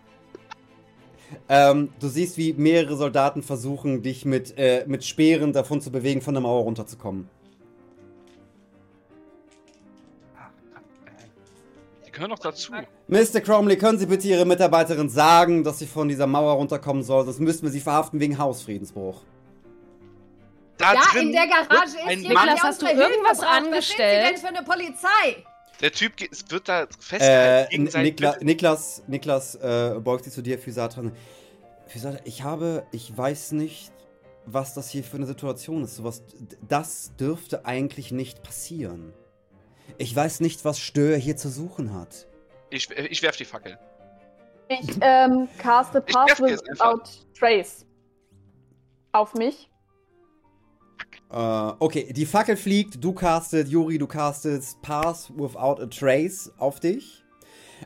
Ähm, 1.47 1.93
du 1.99 2.07
siehst, 2.07 2.37
wie 2.37 2.53
mehrere 2.53 2.95
Soldaten 2.95 3.41
versuchen, 3.43 4.01
dich 4.01 4.25
mit, 4.25 4.57
äh, 4.57 4.83
mit 4.87 5.05
Speeren 5.05 5.53
davon 5.53 5.81
zu 5.81 5.91
bewegen, 5.91 6.21
von 6.21 6.33
der 6.33 6.41
Mauer 6.41 6.63
runterzukommen. 6.63 7.29
Die 12.05 12.11
gehören 12.11 12.31
noch 12.31 12.39
dazu. 12.39 12.73
Mr. 13.07 13.41
Cromley, 13.41 13.77
können 13.77 13.97
Sie 13.97 14.05
bitte 14.05 14.27
Ihre 14.27 14.45
Mitarbeiterin 14.45 15.09
sagen, 15.09 15.63
dass 15.63 15.79
sie 15.79 15.87
von 15.87 16.09
dieser 16.09 16.27
Mauer 16.27 16.53
runterkommen 16.53 17.03
soll, 17.03 17.25
sonst 17.25 17.39
müssten 17.39 17.65
wir 17.65 17.71
sie 17.71 17.79
verhaften 17.79 18.19
wegen 18.19 18.37
Hausfriedensbruch. 18.37 19.21
Da 20.77 20.93
ja, 20.93 21.01
drin 21.13 21.27
in 21.27 21.31
der 21.31 21.47
Garage 21.47 21.97
ist 21.97 22.07
ein 22.07 22.19
jemand, 22.21 22.45
Niklas, 22.47 22.63
hast 22.63 22.81
du 22.81 22.87
irgendwas 22.87 23.39
angestellt? 23.41 23.79
Was 23.79 23.87
sind 23.87 23.97
Sie 23.97 24.03
denn 24.03 24.37
für 24.37 24.47
eine 24.47 24.65
Polizei? 24.65 25.43
Der 25.81 25.91
Typ 25.91 26.13
wird 26.49 26.69
da 26.69 26.83
Äh, 26.83 26.87
festgehalten. 26.99 27.87
sein 27.87 28.03
Nikla. 28.03 28.37
Niklas, 28.41 29.03
Niklas 29.07 29.55
äh, 29.55 29.95
beugt 29.99 30.25
sich 30.25 30.33
zu 30.33 30.41
dir, 30.41 30.59
Physatran. 30.59 31.11
Physatra, 31.87 32.19
ich 32.23 32.43
habe, 32.43 32.85
ich 32.91 33.15
weiß 33.15 33.53
nicht, 33.53 33.91
was 34.45 34.73
das 34.73 34.89
hier 34.89 35.03
für 35.03 35.17
eine 35.17 35.25
Situation 35.25 35.83
ist. 35.83 35.95
Sowas, 35.95 36.23
das 36.67 37.15
dürfte 37.17 37.65
eigentlich 37.65 38.11
nicht 38.11 38.43
passieren. 38.43 39.13
Ich 39.97 40.15
weiß 40.15 40.39
nicht, 40.39 40.63
was 40.65 40.79
Stör 40.79 41.17
hier 41.17 41.35
zu 41.35 41.49
suchen 41.49 41.93
hat. 41.93 42.27
Ich, 42.69 42.89
ich 42.91 43.21
werf 43.23 43.35
die 43.35 43.45
Fackel. 43.45 43.77
Ich 44.69 44.97
ähm, 45.01 45.49
caste 45.57 45.99
Pass. 46.01 46.39
Without 46.39 47.01
Trace. 47.37 47.85
Auf 49.11 49.33
mich. 49.33 49.69
Äh, 51.31 51.73
okay, 51.79 52.11
die 52.11 52.25
Fackel 52.25 52.57
fliegt, 52.57 53.03
du 53.03 53.13
castet, 53.13 53.69
Juri, 53.69 53.97
du 53.97 54.07
castest 54.07 54.81
Pass 54.81 55.31
Without 55.35 55.81
a 55.81 55.85
Trace 55.85 56.51
auf 56.57 56.79
dich. 56.79 57.23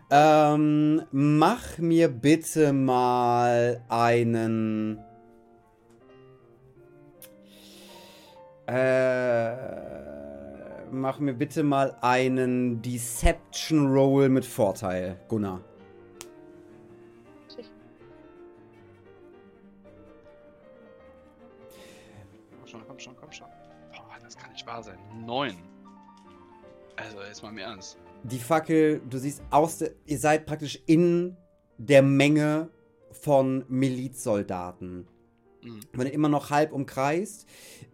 Ähm, 0.10 1.04
mach 1.12 1.78
mir 1.78 2.10
bitte 2.10 2.74
mal 2.74 3.84
einen. 3.88 5.00
Äh, 8.68 9.56
mach 10.92 11.20
mir 11.20 11.34
bitte 11.34 11.62
mal 11.64 11.96
einen 12.02 12.82
Deception 12.82 13.94
Roll 13.94 14.30
mit 14.30 14.44
Vorteil, 14.44 15.18
Gunnar. 15.28 15.62
Neun. 25.26 25.56
Also, 26.98 27.18
jetzt 27.28 27.42
mal 27.42 27.50
im 27.50 27.58
Ernst. 27.58 27.98
die 28.24 28.40
Fackel, 28.40 29.02
du 29.10 29.18
siehst 29.18 29.42
aus 29.50 29.80
der, 29.80 29.92
ihr 30.06 30.20
seid 30.20 30.46
praktisch 30.46 30.82
in 30.86 31.36
der 31.78 32.02
Menge 32.02 32.70
von 33.12 33.66
Milizsoldaten. 33.68 35.08
Mhm. 35.62 35.80
Man 35.94 36.08
immer 36.08 36.30
noch 36.30 36.50
halb 36.50 36.72
umkreist. 36.72 37.48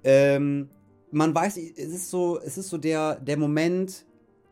Ähm, 0.03 0.69
man 1.11 1.33
weiß, 1.33 1.57
es 1.57 1.89
ist 1.89 2.09
so, 2.09 2.39
es 2.39 2.57
ist 2.57 2.69
so 2.69 2.77
der, 2.77 3.15
der 3.15 3.37
Moment 3.37 4.05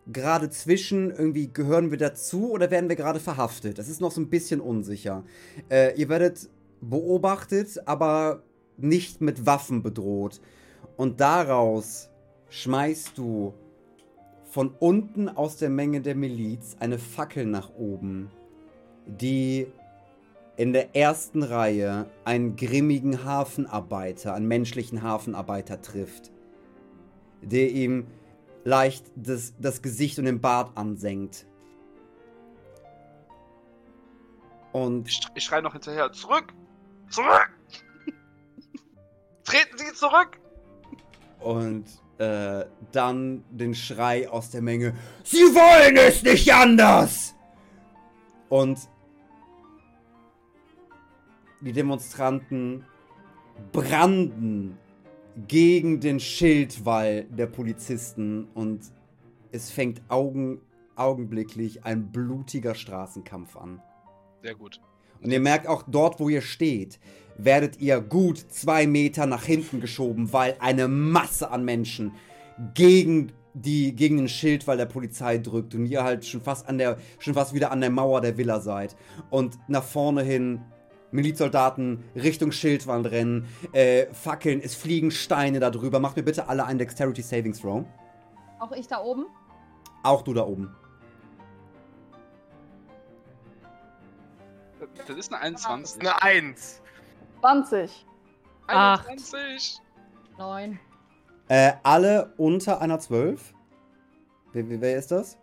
gerade 0.07 0.49
zwischen, 0.49 1.11
irgendwie 1.11 1.51
gehören 1.51 1.91
wir 1.91 1.97
dazu 1.97 2.51
oder 2.51 2.71
werden 2.71 2.89
wir 2.89 2.95
gerade 2.95 3.19
verhaftet. 3.19 3.77
Das 3.77 3.87
ist 3.87 4.01
noch 4.01 4.11
so 4.11 4.21
ein 4.21 4.29
bisschen 4.29 4.59
unsicher. 4.59 5.23
Äh, 5.69 5.99
ihr 5.99 6.09
werdet 6.09 6.49
beobachtet, 6.81 7.81
aber 7.85 8.43
nicht 8.77 9.21
mit 9.21 9.45
Waffen 9.45 9.83
bedroht. 9.83 10.41
Und 10.97 11.21
daraus 11.21 12.09
schmeißt 12.49 13.17
du 13.17 13.53
von 14.49 14.73
unten 14.79 15.29
aus 15.29 15.57
der 15.57 15.69
Menge 15.69 16.01
der 16.01 16.15
Miliz 16.15 16.75
eine 16.79 16.97
Fackel 16.97 17.45
nach 17.45 17.69
oben, 17.69 18.31
die 19.05 19.67
in 20.57 20.73
der 20.73 20.95
ersten 20.95 21.43
Reihe 21.43 22.09
einen 22.25 22.55
grimmigen 22.55 23.23
Hafenarbeiter, 23.23 24.33
einen 24.33 24.47
menschlichen 24.47 25.03
Hafenarbeiter 25.03 25.81
trifft, 25.81 26.31
der 27.41 27.69
ihm 27.69 28.07
leicht 28.65 29.05
das, 29.15 29.53
das 29.59 29.81
Gesicht 29.81 30.19
und 30.19 30.25
den 30.25 30.41
Bart 30.41 30.75
ansenkt. 30.75 31.45
Und 34.71 35.07
Ich, 35.07 35.21
ich 35.33 35.43
schreie 35.43 35.61
noch 35.61 35.73
hinterher. 35.73 36.11
Zurück! 36.11 36.53
Zurück! 37.09 37.49
Treten 39.43 39.77
Sie 39.77 39.93
zurück! 39.93 40.39
Und 41.39 41.85
äh, 42.19 42.65
dann 42.91 43.43
den 43.49 43.73
Schrei 43.73 44.29
aus 44.29 44.51
der 44.51 44.61
Menge: 44.61 44.93
Sie 45.23 45.37
wollen 45.37 45.97
es 45.97 46.21
nicht 46.21 46.53
anders! 46.53 47.35
Und 48.49 48.79
die 51.61 51.71
Demonstranten 51.71 52.85
branden 53.71 54.77
gegen 55.47 55.99
den 55.99 56.19
Schildwall 56.19 57.25
der 57.25 57.47
Polizisten 57.47 58.47
und 58.53 58.81
es 59.51 59.71
fängt 59.71 60.01
augen, 60.09 60.61
augenblicklich 60.95 61.85
ein 61.85 62.11
blutiger 62.11 62.75
Straßenkampf 62.75 63.55
an. 63.55 63.81
Sehr 64.41 64.55
gut. 64.55 64.81
Und 65.21 65.31
ihr 65.31 65.39
merkt 65.39 65.67
auch 65.67 65.83
dort, 65.87 66.19
wo 66.19 66.29
ihr 66.29 66.41
steht, 66.41 66.99
werdet 67.37 67.79
ihr 67.79 68.01
gut 68.01 68.37
zwei 68.37 68.87
Meter 68.87 69.25
nach 69.25 69.43
hinten 69.43 69.79
geschoben, 69.79 70.33
weil 70.33 70.55
eine 70.59 70.87
Masse 70.87 71.51
an 71.51 71.65
Menschen 71.65 72.13
gegen 72.73 73.31
die 73.53 73.95
gegen 73.95 74.17
den 74.17 74.29
Schildwall 74.29 74.77
der 74.77 74.85
Polizei 74.85 75.37
drückt 75.37 75.73
und 75.73 75.85
ihr 75.85 76.03
halt 76.03 76.25
schon 76.25 76.41
fast 76.41 76.67
an 76.67 76.77
der 76.77 76.97
schon 77.17 77.33
fast 77.33 77.53
wieder 77.53 77.71
an 77.71 77.81
der 77.81 77.89
Mauer 77.89 78.21
der 78.21 78.37
Villa 78.37 78.59
seid 78.59 78.95
und 79.29 79.57
nach 79.67 79.83
vorne 79.83 80.21
hin 80.21 80.61
Milizsoldaten 81.11 82.03
Richtung 82.15 82.51
Schildwand 82.51 83.09
rennen, 83.09 83.47
äh, 83.73 84.05
Fackeln, 84.13 84.61
es 84.61 84.75
fliegen 84.75 85.09
Steine 85.09 85.59
darüber. 85.59 85.99
Macht 85.99 86.17
mir 86.17 86.23
bitte 86.23 86.47
alle 86.47 86.65
einen 86.65 86.77
Dexterity 86.77 87.23
Savings 87.23 87.61
Throw. 87.61 87.83
Auch 88.59 88.71
ich 88.73 88.87
da 88.87 89.01
oben? 89.01 89.25
Auch 90.03 90.21
du 90.21 90.35
da 90.35 90.45
oben. 90.45 90.69
Das 94.95 95.17
ist 95.17 95.33
eine 95.33 95.41
21. 95.41 96.01
Eine 96.01 96.21
Eins. 96.21 96.81
20. 97.41 98.05
Acht. 98.67 99.07
21. 99.07 99.81
Neun. 100.37 100.79
Äh, 101.47 101.73
alle 101.83 102.33
unter 102.37 102.81
einer 102.81 102.99
12. 102.99 103.53
Wer, 104.53 104.69
wer- 104.69 104.81
wer 104.81 104.97
ist 104.97 105.11
das? 105.11 105.37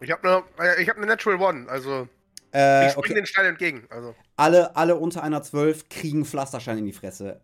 Ich 0.00 0.10
habe 0.10 0.44
eine, 0.58 0.76
ich 0.78 0.88
hab 0.88 0.96
eine 0.96 1.06
Natural 1.06 1.40
One, 1.40 1.68
also 1.68 2.08
Äh, 2.52 2.86
ich 2.86 2.92
spring 2.92 3.04
okay. 3.04 3.14
den 3.14 3.26
Stein 3.26 3.44
entgegen. 3.46 3.86
Also 3.90 4.14
alle, 4.36 4.74
alle 4.76 4.96
unter 4.96 5.22
einer 5.22 5.42
12 5.42 5.88
kriegen 5.88 6.24
Pflasterstein 6.24 6.78
in 6.78 6.86
die 6.86 6.92
Fresse. 6.92 7.40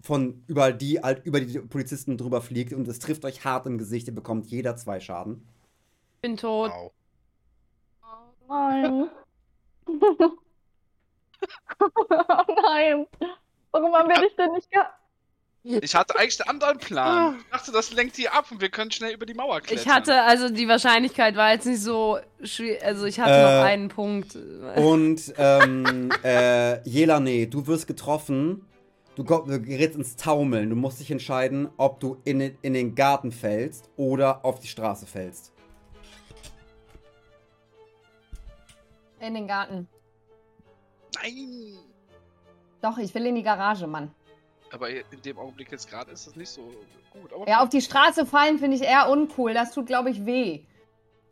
Von 0.00 0.42
überall 0.46 0.74
die 0.74 1.00
halt 1.00 1.24
über 1.26 1.40
die 1.40 1.58
Polizisten 1.60 2.16
drüber 2.16 2.40
fliegt 2.40 2.72
und 2.72 2.88
es 2.88 2.98
trifft 2.98 3.24
euch 3.24 3.44
hart 3.44 3.66
im 3.66 3.78
Gesicht. 3.78 4.08
Ihr 4.08 4.14
bekommt 4.14 4.46
jeder 4.46 4.76
zwei 4.76 5.00
Schaden. 5.00 5.46
Bin 6.22 6.36
tot. 6.36 6.70
wow. 6.72 6.92
Nein. 8.48 9.10
oh 11.80 11.88
nein. 12.62 13.06
Warum 13.70 13.94
haben 13.94 14.08
wir 14.08 14.20
dich 14.20 14.34
denn 14.36 14.52
nicht 14.52 14.70
gehabt? 14.70 14.94
Ich 15.64 15.94
hatte 15.94 16.18
eigentlich 16.18 16.40
einen 16.40 16.50
anderen 16.50 16.78
Plan. 16.78 17.36
Ich 17.38 17.50
dachte, 17.50 17.72
das 17.72 17.92
lenkt 17.92 18.16
die 18.16 18.28
ab 18.28 18.46
und 18.50 18.60
wir 18.60 18.70
können 18.70 18.90
schnell 18.90 19.12
über 19.12 19.26
die 19.26 19.34
Mauer 19.34 19.60
klettern. 19.60 19.84
Ich 19.84 19.92
hatte, 19.92 20.22
also 20.22 20.48
die 20.48 20.68
Wahrscheinlichkeit 20.68 21.36
war 21.36 21.52
jetzt 21.52 21.66
nicht 21.66 21.82
so 21.82 22.18
schwierig. 22.42 22.82
Also 22.82 23.04
ich 23.04 23.20
hatte 23.20 23.34
Äh, 23.34 23.42
noch 23.42 23.64
einen 23.64 23.88
Punkt. 23.88 24.36
Und 24.76 25.34
ähm, 25.38 26.10
äh, 26.24 26.88
Jelane, 26.88 27.48
du 27.48 27.66
wirst 27.66 27.86
getroffen. 27.86 28.64
Du 29.16 29.24
du 29.24 29.60
gerätst 29.60 29.96
ins 29.96 30.16
Taumeln. 30.16 30.70
Du 30.70 30.76
musst 30.76 31.00
dich 31.00 31.10
entscheiden, 31.10 31.68
ob 31.76 31.98
du 31.98 32.18
in, 32.24 32.40
in 32.62 32.72
den 32.72 32.94
Garten 32.94 33.32
fällst 33.32 33.90
oder 33.96 34.44
auf 34.44 34.60
die 34.60 34.68
Straße 34.68 35.06
fällst. 35.06 35.52
In 39.18 39.34
den 39.34 39.48
Garten. 39.48 39.88
Nein! 41.22 41.78
Doch, 42.82 42.98
ich 42.98 43.14
will 43.14 43.26
in 43.26 43.34
die 43.34 43.42
Garage, 43.42 43.86
Mann. 43.86 44.10
Aber 44.70 44.90
in 44.90 45.02
dem 45.24 45.38
Augenblick 45.38 45.72
jetzt 45.72 45.88
gerade 45.88 46.10
ist 46.12 46.26
das 46.26 46.36
nicht 46.36 46.50
so 46.50 46.60
gut. 47.12 47.32
Aber 47.32 47.48
Ja, 47.48 47.60
auf 47.62 47.68
die 47.70 47.80
Straße 47.80 48.26
fallen 48.26 48.58
finde 48.58 48.76
ich 48.76 48.82
eher 48.82 49.08
uncool. 49.08 49.54
Das 49.54 49.72
tut, 49.72 49.86
glaube 49.86 50.10
ich, 50.10 50.26
weh. 50.26 50.60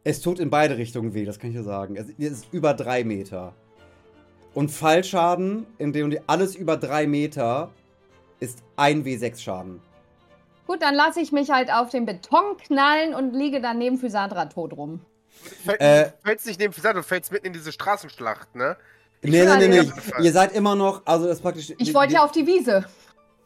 Es 0.05 0.21
tut 0.21 0.39
in 0.39 0.51
beide 0.51 0.77
Richtungen 0.79 1.15
weh, 1.15 1.25
das 1.25 1.39
kann 1.39 1.51
ich 1.51 1.57
dir 1.57 1.63
sagen. 1.65 1.97
Es 1.97 2.09
ist 2.11 2.47
über 2.53 2.75
drei 2.75 3.05
Meter. 3.05 3.55
Und 4.55 4.71
Fallschaden, 4.71 5.67
in 5.79 5.93
dem 5.93 6.11
die 6.11 6.21
alles 6.29 6.55
über 6.55 6.77
drei 6.77 7.07
Meter, 7.07 7.71
ist 8.41 8.63
ein 8.77 9.05
W6 9.05 9.39
Schaden. 9.41 9.83
Gut, 10.67 10.83
dann 10.83 10.95
lasse 10.95 11.21
ich 11.21 11.31
mich 11.31 11.51
halt 11.51 11.71
auf 11.73 11.91
den 11.91 12.07
Beton 12.07 12.57
knallen 12.57 13.15
und 13.15 13.35
liege 13.35 13.61
dann 13.61 13.79
neben 13.79 13.99
Physandra 13.99 14.47
tot 14.47 14.73
rum. 14.73 15.01
Fäll, 15.65 15.77
Äh. 15.79 16.05
du 16.07 16.13
fällst 16.25 16.47
nicht 16.47 16.59
neben 16.59 16.73
Fisat, 16.73 16.97
du 16.97 17.03
fällst 17.03 17.31
mitten 17.31 17.47
in 17.47 17.53
diese 17.53 17.71
Straßenschlacht, 17.71 18.55
ne? 18.57 18.77
Nee, 19.23 19.31
nee, 19.31 19.41
will 19.41 19.45
nee, 19.45 19.63
ja 19.63 19.69
nee. 19.69 19.81
nicht. 19.81 19.93
Ihr 20.21 20.33
seid 20.33 20.53
immer 20.55 20.75
noch, 20.75 21.03
also 21.05 21.27
das 21.27 21.37
ist 21.39 21.43
praktisch. 21.43 21.71
Ich 21.71 21.77
die, 21.89 21.95
wollte 21.95 22.15
ja 22.15 22.25
auf 22.25 22.33
die 22.33 22.47
Wiese. 22.47 22.85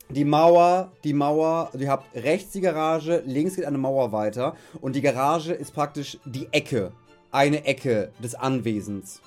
die 0.08 0.24
Mauer, 0.24 0.90
die 1.04 1.12
Mauer, 1.12 1.70
ihr 1.78 1.88
habt 1.90 2.14
rechts 2.16 2.52
die 2.52 2.60
Garage, 2.60 3.22
links 3.26 3.56
geht 3.56 3.64
eine 3.64 3.78
Mauer 3.78 4.10
weiter 4.12 4.56
und 4.80 4.94
die 4.96 5.00
Garage 5.00 5.52
ist 5.52 5.72
praktisch 5.72 6.18
die 6.24 6.48
Ecke, 6.52 6.92
eine 7.30 7.64
Ecke 7.64 8.12
des 8.22 8.34
Anwesens. 8.34 9.20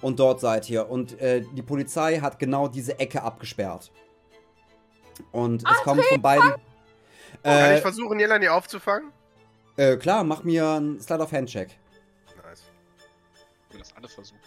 Und 0.00 0.18
dort 0.18 0.40
seid 0.40 0.68
ihr. 0.68 0.88
Und 0.90 1.20
äh, 1.20 1.42
die 1.54 1.62
Polizei 1.62 2.18
hat 2.18 2.38
genau 2.38 2.66
diese 2.68 2.98
Ecke 2.98 3.22
abgesperrt. 3.22 3.90
Und 5.30 5.62
es 5.68 5.76
kommen 5.82 6.02
von 6.02 6.20
beiden. 6.22 6.50
Kann 6.50 6.60
Äh, 7.44 7.76
ich 7.76 7.82
versuchen, 7.82 8.18
Jelani 8.20 8.48
aufzufangen? 8.48 9.10
äh, 9.76 9.96
klar, 9.96 10.24
mach 10.24 10.42
mir 10.44 10.68
einen 10.68 11.00
Slide 11.00 11.22
of 11.22 11.32
Hand 11.32 11.48
Check. 11.48 11.70
Nice. 12.44 12.62
Wir 13.70 13.78
das 13.80 13.94
alle 13.96 14.08
versuchen. 14.08 14.38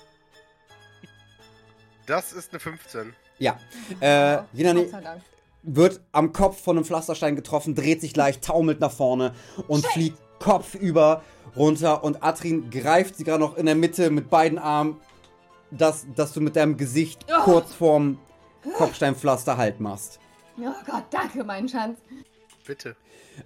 Das 2.06 2.34
ist 2.34 2.52
eine 2.52 2.60
15. 2.60 3.14
Ja. 3.40 3.60
Äh, 4.00 4.40
Dank. 4.54 5.22
wird 5.64 6.02
am 6.12 6.32
Kopf 6.32 6.62
von 6.64 6.78
einem 6.78 6.86
Pflasterstein 6.86 7.36
getroffen, 7.36 7.76
dreht 7.76 8.02
sich 8.02 8.16
leicht, 8.16 8.44
taumelt 8.44 8.80
nach 8.80 8.92
vorne 8.92 9.34
und 9.68 9.86
fliegt 9.88 10.18
kopfüber 10.40 11.24
runter. 11.56 12.04
Und 12.04 12.24
Atrin 12.24 12.70
greift 12.70 13.18
sie 13.18 13.24
gerade 13.24 13.40
noch 13.44 13.58
in 13.58 13.66
der 13.66 13.76
Mitte 13.76 14.10
mit 14.10 14.30
beiden 14.30 14.58
Armen, 14.60 15.00
dass, 15.72 16.06
dass 16.16 16.34
du 16.34 16.42
mit 16.42 16.56
deinem 16.56 16.78
Gesicht 16.78 17.26
Oh. 17.30 17.44
kurz 17.44 17.74
vorm 17.74 18.20
Kopfsteinpflaster 18.78 19.58
Halt 19.58 19.80
machst. 19.80 20.20
Oh 20.60 20.72
Gott, 20.90 21.06
danke, 21.12 21.44
mein 21.44 21.68
Schatz. 21.68 21.98
Bitte. 22.66 22.96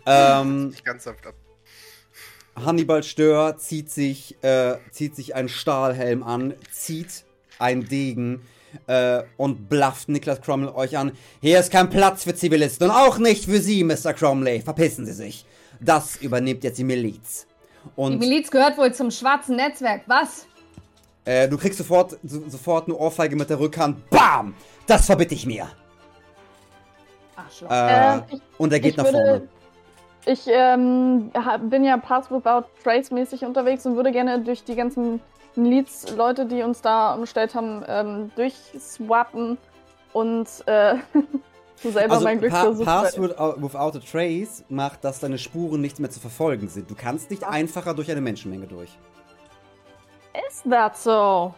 Ähm, 0.05 0.71
Ich 0.73 0.83
ganz 0.83 1.03
sanft 1.05 1.25
ab. 1.25 1.33
Hannibal 2.55 3.03
Stör 3.03 3.57
zieht 3.57 3.89
sich, 3.89 4.41
äh, 4.43 4.77
zieht 4.91 5.15
sich 5.15 5.33
einen 5.33 5.49
Stahlhelm 5.49 6.23
an, 6.23 6.53
zieht 6.71 7.25
einen 7.59 7.87
Degen 7.87 8.41
äh, 8.87 9.21
und 9.37 9.69
blafft 9.69 10.09
Niklas 10.09 10.41
Cromwell 10.41 10.69
euch 10.73 10.97
an. 10.97 11.11
Hier 11.41 11.59
ist 11.59 11.71
kein 11.71 11.89
Platz 11.89 12.23
für 12.23 12.33
Zivilisten 12.35 12.89
und 12.89 12.95
auch 12.95 13.17
nicht 13.17 13.45
für 13.45 13.59
Sie, 13.59 13.83
Mr. 13.83 14.13
Cromley. 14.13 14.61
Verpissen 14.61 15.05
Sie 15.05 15.13
sich. 15.13 15.45
Das 15.79 16.17
übernimmt 16.17 16.63
jetzt 16.63 16.77
die 16.79 16.83
Miliz. 16.83 17.45
Die 17.85 17.89
Und 17.95 18.19
Miliz 18.19 18.49
gehört 18.51 18.77
wohl 18.77 18.93
zum 18.93 19.11
schwarzen 19.11 19.55
Netzwerk. 19.55 20.01
Was? 20.07 20.45
äh, 21.25 21.47
du 21.47 21.57
kriegst 21.57 21.77
sofort, 21.77 22.17
so, 22.23 22.47
sofort 22.49 22.87
eine 22.87 22.95
Ohrfeige 22.97 23.35
mit 23.35 23.49
der 23.49 23.59
Rückhand. 23.59 24.09
Bam! 24.09 24.53
Das 24.87 25.05
verbitte 25.05 25.35
ich 25.35 25.45
mir. 25.45 25.67
Arschloch. 27.35 27.69
Äh, 27.71 28.13
Ähm, 28.15 28.23
ich- 28.31 28.41
und 28.57 28.73
er 28.73 28.79
geht 28.79 28.97
nach 28.97 29.05
würde- 29.05 29.17
vorne. 29.17 29.47
Ich 30.25 30.41
ähm, 30.47 31.31
bin 31.69 31.83
ja 31.85 31.97
Pass 31.97 32.29
Without 32.29 32.65
Trace 32.83 33.09
mäßig 33.11 33.45
unterwegs 33.45 33.85
und 33.85 33.95
würde 33.95 34.11
gerne 34.11 34.39
durch 34.41 34.63
die 34.63 34.75
ganzen 34.75 35.21
Miliz-Leute, 35.61 36.45
die 36.45 36.61
uns 36.63 36.81
da 36.81 37.13
umstellt 37.13 37.55
haben, 37.55 37.83
ähm, 37.87 38.31
durchswappen 38.35 39.57
und 40.13 40.47
äh, 40.65 40.95
selber 41.83 42.13
Also, 42.13 42.25
mein 42.25 42.39
Glück 42.39 42.51
pa 42.51 42.61
versuchen. 42.61 42.85
Pass 42.85 43.19
without, 43.19 43.97
a 43.97 43.99
Trace 43.99 44.63
macht, 44.69 45.03
dass 45.03 45.19
deine 45.19 45.37
Spuren 45.37 45.81
nicht 45.81 45.99
mehr 45.99 46.09
zu 46.09 46.19
verfolgen 46.19 46.67
sind. 46.67 46.89
Du 46.89 46.95
kannst 46.95 47.29
nicht 47.29 47.43
einfacher 47.43 47.93
durch 47.93 48.11
eine 48.11 48.21
Menschenmenge 48.21 48.67
durch. 48.67 48.89
Is 50.47 50.63
that 50.69 50.97
so? 50.97 51.53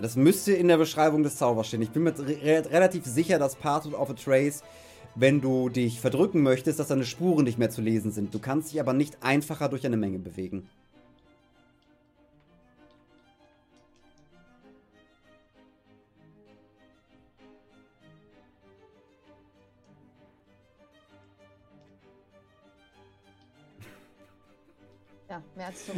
Das 0.00 0.16
müsste 0.16 0.52
in 0.52 0.68
der 0.68 0.78
Beschreibung 0.78 1.22
des 1.22 1.36
Zaubers 1.36 1.68
stehen. 1.68 1.82
Ich 1.82 1.90
bin 1.90 2.04
mir 2.04 2.14
re 2.18 2.64
relativ 2.70 3.04
sicher, 3.04 3.38
dass 3.38 3.54
Part 3.54 3.92
of 3.92 4.10
a 4.10 4.14
Trace, 4.14 4.62
wenn 5.14 5.40
du 5.40 5.68
dich 5.68 6.00
verdrücken 6.00 6.42
möchtest, 6.42 6.78
dass 6.78 6.88
deine 6.88 7.04
Spuren 7.04 7.44
nicht 7.44 7.58
mehr 7.58 7.70
zu 7.70 7.82
lesen 7.82 8.10
sind. 8.10 8.32
Du 8.32 8.38
kannst 8.38 8.72
dich 8.72 8.80
aber 8.80 8.94
nicht 8.94 9.18
einfacher 9.22 9.68
durch 9.68 9.84
eine 9.84 9.98
Menge 9.98 10.18
bewegen. 10.18 10.68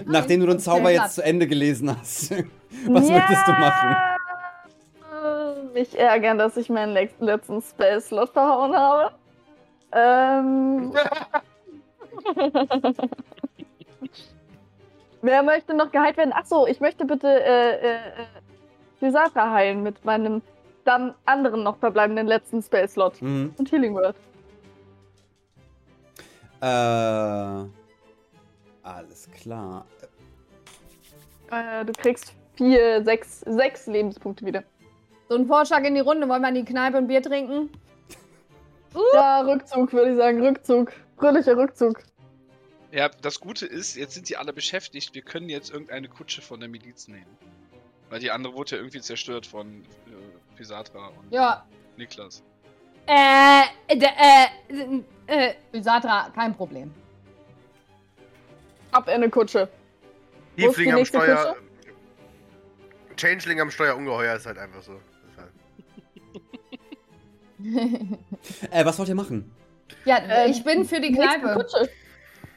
Nachdem 0.07 0.41
du 0.41 0.47
den 0.47 0.59
Zauber 0.59 0.91
jetzt 0.91 1.15
zu 1.17 1.23
Ende 1.23 1.47
gelesen 1.47 1.97
hast. 1.97 2.31
Was 2.87 3.09
möchtest 3.09 3.47
du 3.47 3.53
machen? 3.53 3.97
Mich 5.75 5.99
ärgern, 5.99 6.39
dass 6.39 6.57
ich 6.57 6.69
meinen 6.69 6.93
letzten 7.21 7.63
Spell-Slot 7.63 8.31
verhauen 8.31 8.77
habe. 8.77 9.13
Ähm. 9.93 10.93
Wer 15.23 15.43
möchte 15.43 15.75
noch 15.75 15.93
geheilt 15.93 16.17
werden? 16.17 16.33
Achso, 16.33 16.67
ich 16.67 16.81
möchte 16.81 17.05
bitte 17.05 17.29
äh, 17.29 17.77
äh, 17.77 17.95
äh, 17.95 18.27
Lysatra 19.01 19.53
heilen 19.53 19.83
mit 19.83 20.05
meinem 20.05 20.43
dann 20.85 21.15
anderen 21.27 21.63
noch 21.63 21.77
verbleibenden 21.79 22.27
letzten 22.27 22.61
Spell-Slot. 22.63 23.23
Mhm. 23.23 23.55
Und 23.57 23.71
Healing 23.71 23.95
Word. 23.95 24.17
Äh. 26.61 27.82
Alles 28.83 29.29
klar. 29.31 29.87
Äh, 31.51 31.85
du 31.85 31.93
kriegst 31.93 32.35
vier, 32.57 33.05
sechs, 33.05 33.41
sechs 33.41 33.87
Lebenspunkte 33.87 34.45
wieder. 34.45 34.65
So 35.29 35.37
ein 35.37 35.47
Vorschlag 35.47 35.85
in 35.85 35.95
die 35.95 36.01
Runde. 36.01 36.29
Wollen 36.29 36.43
wir 36.43 36.49
in 36.49 36.55
die 36.57 36.65
Kneipe 36.65 36.99
ein 36.99 37.07
Bier 37.07 37.23
trinken? 37.23 37.71
Ja, 39.15 39.41
Rückzug, 39.41 39.91
würde 39.95 40.11
ich 40.11 40.17
sagen. 40.19 40.45
Rückzug. 40.45 40.93
Fröhlicher 41.17 41.57
Rückzug. 41.57 42.03
Ja, 42.91 43.09
das 43.23 43.41
Gute 43.41 43.65
ist, 43.65 43.97
jetzt 43.97 44.13
sind 44.13 44.29
die 44.29 44.37
alle 44.37 44.53
beschäftigt. 44.53 45.15
Wir 45.15 45.23
können 45.23 45.49
jetzt 45.49 45.71
irgendeine 45.71 46.09
Kutsche 46.09 46.43
von 46.43 46.61
der 46.61 46.69
Miliz 46.69 47.09
nehmen. 47.09 47.25
Weil 48.11 48.21
die 48.21 48.31
andere 48.31 48.53
wurde 48.53 48.73
ja 48.73 48.77
irgendwie 48.77 49.01
zerstört 49.01 49.47
von 49.47 49.81
äh, 49.83 50.57
Pisatra 50.59 51.07
und 51.09 51.33
Ja, 51.33 51.65
Niklas. 51.97 52.43
Äh, 53.07 53.63
d- 53.97 54.05
äh, 54.05 55.01
äh, 55.27 55.55
Lysatra, 55.73 56.29
kein 56.35 56.55
Problem. 56.55 56.93
Ab 58.93 59.09
in 59.09 59.15
eine 59.15 59.31
Kutsche. 59.31 59.69
Tiefling 60.57 60.91
am 60.93 60.99
nächste 60.99 61.19
Steuer. 61.19 61.57
Changeling 63.17 63.61
am 63.61 63.71
Steuer 63.71 63.97
ungeheuer 63.97 64.37
ist 64.37 64.47
halt 64.47 64.59
einfach 64.59 64.83
so. 64.83 65.01
Halt- 65.37 65.53
Äh, 68.71 68.85
was 68.85 68.99
wollt 68.99 69.09
ihr 69.09 69.15
machen? 69.15 69.51
Ja, 70.05 70.19
Ähm, 70.19 70.51
ich 70.51 70.65
bin 70.65 70.85
für 70.85 71.01
die 71.01 71.11
Nächste 71.11 71.41
Kneipe. 71.41 71.55
Kutsche. 71.55 71.89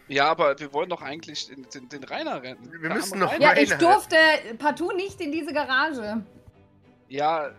Ja, 0.08 0.30
aber 0.30 0.58
wir 0.60 0.72
wollen 0.74 0.90
doch 0.90 1.02
eigentlich 1.02 1.48
den, 1.48 1.66
den, 1.74 1.90
den 1.90 2.04
Rainer 2.04 2.42
retten. 2.42 2.72
Wir 2.72 2.80
Der 2.80 2.94
müssen 2.94 3.20
noch 3.20 3.32
Rainer. 3.34 3.56
Ja, 3.56 3.62
ich 3.62 3.74
durfte 3.74 4.16
partout 4.60 4.92
nicht 4.94 5.20
in 5.22 5.32
diese 5.32 5.52
Garage. 5.54 6.24
Ja. 7.10 7.52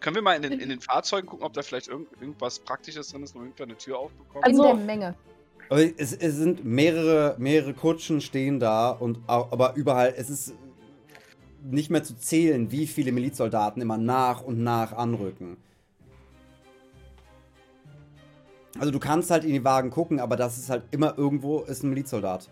Können 0.00 0.16
wir 0.16 0.22
mal 0.22 0.34
in 0.36 0.42
den, 0.42 0.52
in 0.60 0.68
den 0.68 0.80
Fahrzeugen 0.80 1.26
gucken, 1.28 1.44
ob 1.46 1.52
da 1.54 1.62
vielleicht 1.62 1.88
irgend, 1.88 2.10
irgendwas 2.20 2.58
Praktisches 2.58 3.08
drin 3.10 3.22
ist, 3.22 3.34
wo 3.34 3.40
wir 3.40 3.52
eine 3.58 3.76
Tür 3.76 3.98
aufbekommen? 3.98 4.44
Also- 4.44 4.70
in 4.70 4.76
der 4.78 4.86
Menge. 4.86 5.14
Aber 5.68 5.80
es, 5.80 6.12
es 6.12 6.36
sind 6.36 6.64
mehrere, 6.64 7.34
mehrere 7.38 7.74
Kutschen 7.74 8.20
stehen 8.20 8.60
da 8.60 8.90
und 8.90 9.18
aber 9.26 9.74
überall, 9.74 10.14
es 10.16 10.30
ist 10.30 10.54
nicht 11.62 11.90
mehr 11.90 12.04
zu 12.04 12.16
zählen, 12.16 12.70
wie 12.70 12.86
viele 12.86 13.10
Milizsoldaten 13.12 13.82
immer 13.82 13.96
nach 13.96 14.42
und 14.42 14.62
nach 14.62 14.92
anrücken. 14.92 15.56
Also 18.78 18.92
du 18.92 19.00
kannst 19.00 19.30
halt 19.30 19.44
in 19.44 19.52
die 19.52 19.64
Wagen 19.64 19.90
gucken, 19.90 20.20
aber 20.20 20.36
das 20.36 20.58
ist 20.58 20.70
halt 20.70 20.84
immer 20.90 21.16
irgendwo 21.16 21.60
ist 21.60 21.82
ein 21.82 21.90
Milizsoldat. 21.90 22.48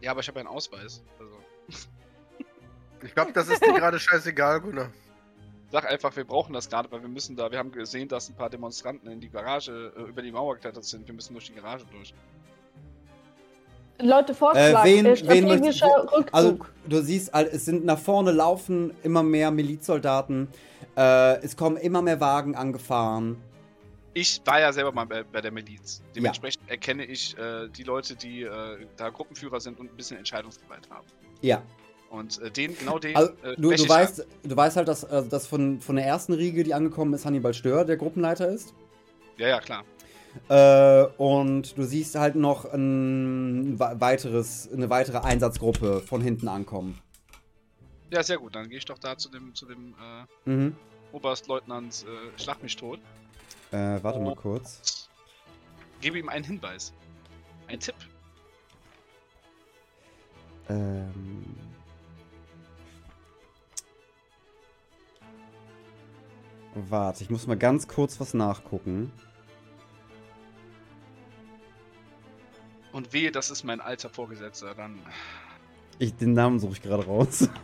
ja, 0.00 0.10
aber 0.12 0.20
ich 0.20 0.28
habe 0.28 0.40
einen 0.40 0.48
Ausweis. 0.48 1.02
Also, 1.18 1.34
Ich 3.02 3.14
glaube, 3.14 3.32
das 3.32 3.48
ist 3.48 3.64
dir 3.64 3.72
gerade 3.72 3.98
scheißegal, 3.98 4.60
Gunnar. 4.60 4.90
Sag 5.70 5.90
einfach, 5.90 6.14
wir 6.16 6.24
brauchen 6.24 6.52
das 6.52 6.68
gerade, 6.68 6.90
weil 6.90 7.00
wir 7.02 7.08
müssen 7.08 7.36
da, 7.36 7.50
wir 7.50 7.58
haben 7.58 7.72
gesehen, 7.72 8.08
dass 8.08 8.28
ein 8.28 8.34
paar 8.34 8.50
Demonstranten 8.50 9.10
in 9.10 9.20
die 9.20 9.28
Garage, 9.30 9.92
äh, 9.96 10.02
über 10.02 10.22
die 10.22 10.32
Mauer 10.32 10.54
geklettert 10.56 10.84
sind. 10.84 11.06
Wir 11.06 11.14
müssen 11.14 11.32
durch 11.34 11.46
die 11.46 11.54
Garage 11.54 11.84
durch. 11.92 12.12
Leute. 14.02 14.32
Äh, 14.32 14.74
wen- 14.84 15.04
äh, 15.06 15.10
wen 15.10 15.16
strategischer 15.16 15.86
du- 15.86 16.16
Rückzug. 16.16 16.34
Also 16.34 16.58
du 16.86 17.02
siehst, 17.02 17.34
es 17.34 17.64
sind 17.66 17.84
nach 17.84 17.98
vorne 17.98 18.32
laufen 18.32 18.94
immer 19.02 19.22
mehr 19.22 19.50
Milizsoldaten. 19.50 20.48
Äh, 20.96 21.36
es 21.42 21.56
kommen 21.56 21.76
immer 21.76 22.00
mehr 22.00 22.18
Wagen 22.20 22.54
angefahren. 22.54 23.36
Ich 24.14 24.40
war 24.44 24.58
ja 24.58 24.72
selber 24.72 24.90
mal 24.90 25.04
bei, 25.04 25.22
bei 25.22 25.40
der 25.40 25.52
Miliz. 25.52 26.02
Dementsprechend 26.16 26.68
erkenne 26.68 27.04
ich 27.04 27.36
äh, 27.38 27.68
die 27.68 27.84
Leute, 27.84 28.16
die 28.16 28.42
äh, 28.42 28.86
da 28.96 29.10
Gruppenführer 29.10 29.60
sind 29.60 29.78
und 29.78 29.92
ein 29.92 29.96
bisschen 29.96 30.16
Entscheidungsgewalt 30.16 30.88
haben. 30.90 31.06
Ja. 31.42 31.62
Und 32.10 32.42
äh, 32.42 32.50
den, 32.50 32.76
genau 32.76 32.98
den. 32.98 33.16
Also, 33.16 33.32
äh, 33.42 33.54
du, 33.56 33.70
du, 33.70 33.88
weißt, 33.88 34.26
du 34.42 34.56
weißt 34.56 34.76
halt, 34.76 34.88
dass, 34.88 35.04
äh, 35.04 35.24
dass 35.26 35.46
von, 35.46 35.80
von 35.80 35.94
der 35.96 36.04
ersten 36.04 36.32
Riege, 36.32 36.64
die 36.64 36.74
angekommen 36.74 37.14
ist, 37.14 37.24
Hannibal 37.24 37.54
Stör 37.54 37.84
der 37.84 37.96
Gruppenleiter 37.96 38.48
ist. 38.48 38.74
Ja, 39.36 39.48
ja, 39.48 39.60
klar. 39.60 39.84
Äh, 40.48 41.08
und 41.16 41.76
du 41.78 41.84
siehst 41.84 42.16
halt 42.16 42.34
noch 42.34 42.64
ein 42.72 43.78
weiteres, 43.78 44.68
eine 44.72 44.90
weitere 44.90 45.18
Einsatzgruppe 45.18 46.00
von 46.00 46.20
hinten 46.20 46.48
ankommen. 46.48 46.98
Ja, 48.10 48.22
sehr 48.24 48.38
gut. 48.38 48.56
Dann 48.56 48.68
gehe 48.68 48.78
ich 48.78 48.84
doch 48.84 48.98
da 48.98 49.16
zu 49.16 49.28
dem, 49.30 49.54
zu 49.54 49.66
dem 49.66 49.94
äh, 50.46 50.50
Mhm. 50.50 50.76
Oberstleutnant 51.12 52.04
äh, 52.04 52.40
Schlag 52.40 52.62
mich 52.62 52.76
tot. 52.76 52.98
Äh, 53.70 54.02
warte 54.02 54.18
mal 54.18 54.34
kurz. 54.34 55.08
Gebe 56.00 56.18
ihm 56.18 56.28
einen 56.28 56.44
Hinweis. 56.44 56.92
Ein 57.68 57.78
Tipp. 57.78 57.94
Ähm. 60.68 61.44
Warte, 66.74 67.24
ich 67.24 67.30
muss 67.30 67.46
mal 67.46 67.56
ganz 67.56 67.88
kurz 67.88 68.20
was 68.20 68.34
nachgucken. 68.34 69.10
Und 72.92 73.12
wehe, 73.12 73.30
das 73.30 73.50
ist 73.50 73.64
mein 73.64 73.80
alter 73.80 74.08
Vorgesetzter, 74.08 74.74
dann. 74.74 74.98
Ich, 75.98 76.14
den 76.16 76.32
Namen 76.32 76.58
suche 76.58 76.72
ich 76.72 76.82
gerade 76.82 77.04
raus. 77.04 77.48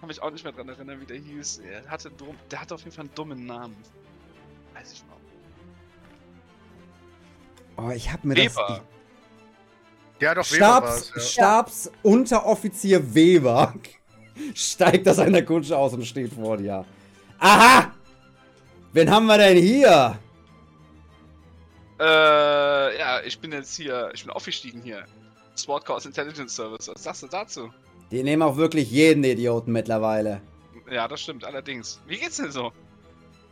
Kann 0.00 0.08
mich 0.08 0.20
auch 0.20 0.30
nicht 0.30 0.44
mehr 0.44 0.52
dran 0.52 0.68
erinnern, 0.68 1.00
wie 1.00 1.06
der 1.06 1.18
hieß. 1.18 1.58
Er 1.58 1.88
hatte, 1.88 2.10
dumm, 2.10 2.36
der 2.50 2.60
hatte 2.60 2.74
auf 2.74 2.82
jeden 2.82 2.94
Fall 2.94 3.04
einen 3.04 3.14
dummen 3.14 3.46
Namen. 3.46 3.76
Weiß 4.74 4.92
ich 4.92 5.04
noch. 5.06 7.84
Oh, 7.84 7.90
ich 7.90 8.12
hab 8.12 8.24
mir 8.24 8.34
Weber. 8.34 8.66
das. 8.68 8.80
Ja, 10.20 10.34
doch, 10.34 10.50
Weber 10.50 10.56
Stabs, 10.56 10.86
war's, 10.86 11.12
ja. 11.14 11.20
Stabsunteroffizier 11.22 13.14
Weber 13.14 13.74
steigt 14.54 15.08
aus 15.08 15.18
einer 15.18 15.42
Kutsche 15.42 15.76
aus 15.76 15.94
und 15.94 16.04
steht 16.04 16.32
vor 16.32 16.56
dir. 16.56 16.84
Aha! 17.38 17.92
Wen 18.92 19.10
haben 19.10 19.26
wir 19.26 19.38
denn 19.38 19.58
hier? 19.58 20.18
Äh, 21.98 22.98
ja, 22.98 23.20
ich 23.24 23.38
bin 23.38 23.52
jetzt 23.52 23.76
hier, 23.76 24.10
ich 24.12 24.22
bin 24.24 24.32
aufgestiegen 24.32 24.82
hier. 24.82 25.04
SWAT 25.56 25.84
Course 25.84 26.08
Intelligence 26.08 26.54
Service, 26.56 26.88
was 26.88 27.02
sagst 27.02 27.22
du 27.22 27.26
dazu? 27.28 27.70
Die 28.10 28.22
nehmen 28.22 28.42
auch 28.42 28.56
wirklich 28.56 28.90
jeden 28.90 29.24
Idioten 29.24 29.72
mittlerweile. 29.72 30.40
Ja, 30.90 31.08
das 31.08 31.20
stimmt, 31.20 31.44
allerdings. 31.44 32.00
Wie 32.06 32.18
geht's 32.18 32.36
denn 32.36 32.50
so? 32.50 32.72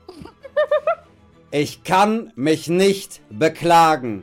Ich 1.53 1.83
kann 1.83 2.33
mich 2.37 2.69
nicht 2.69 3.23
beklagen. 3.29 4.23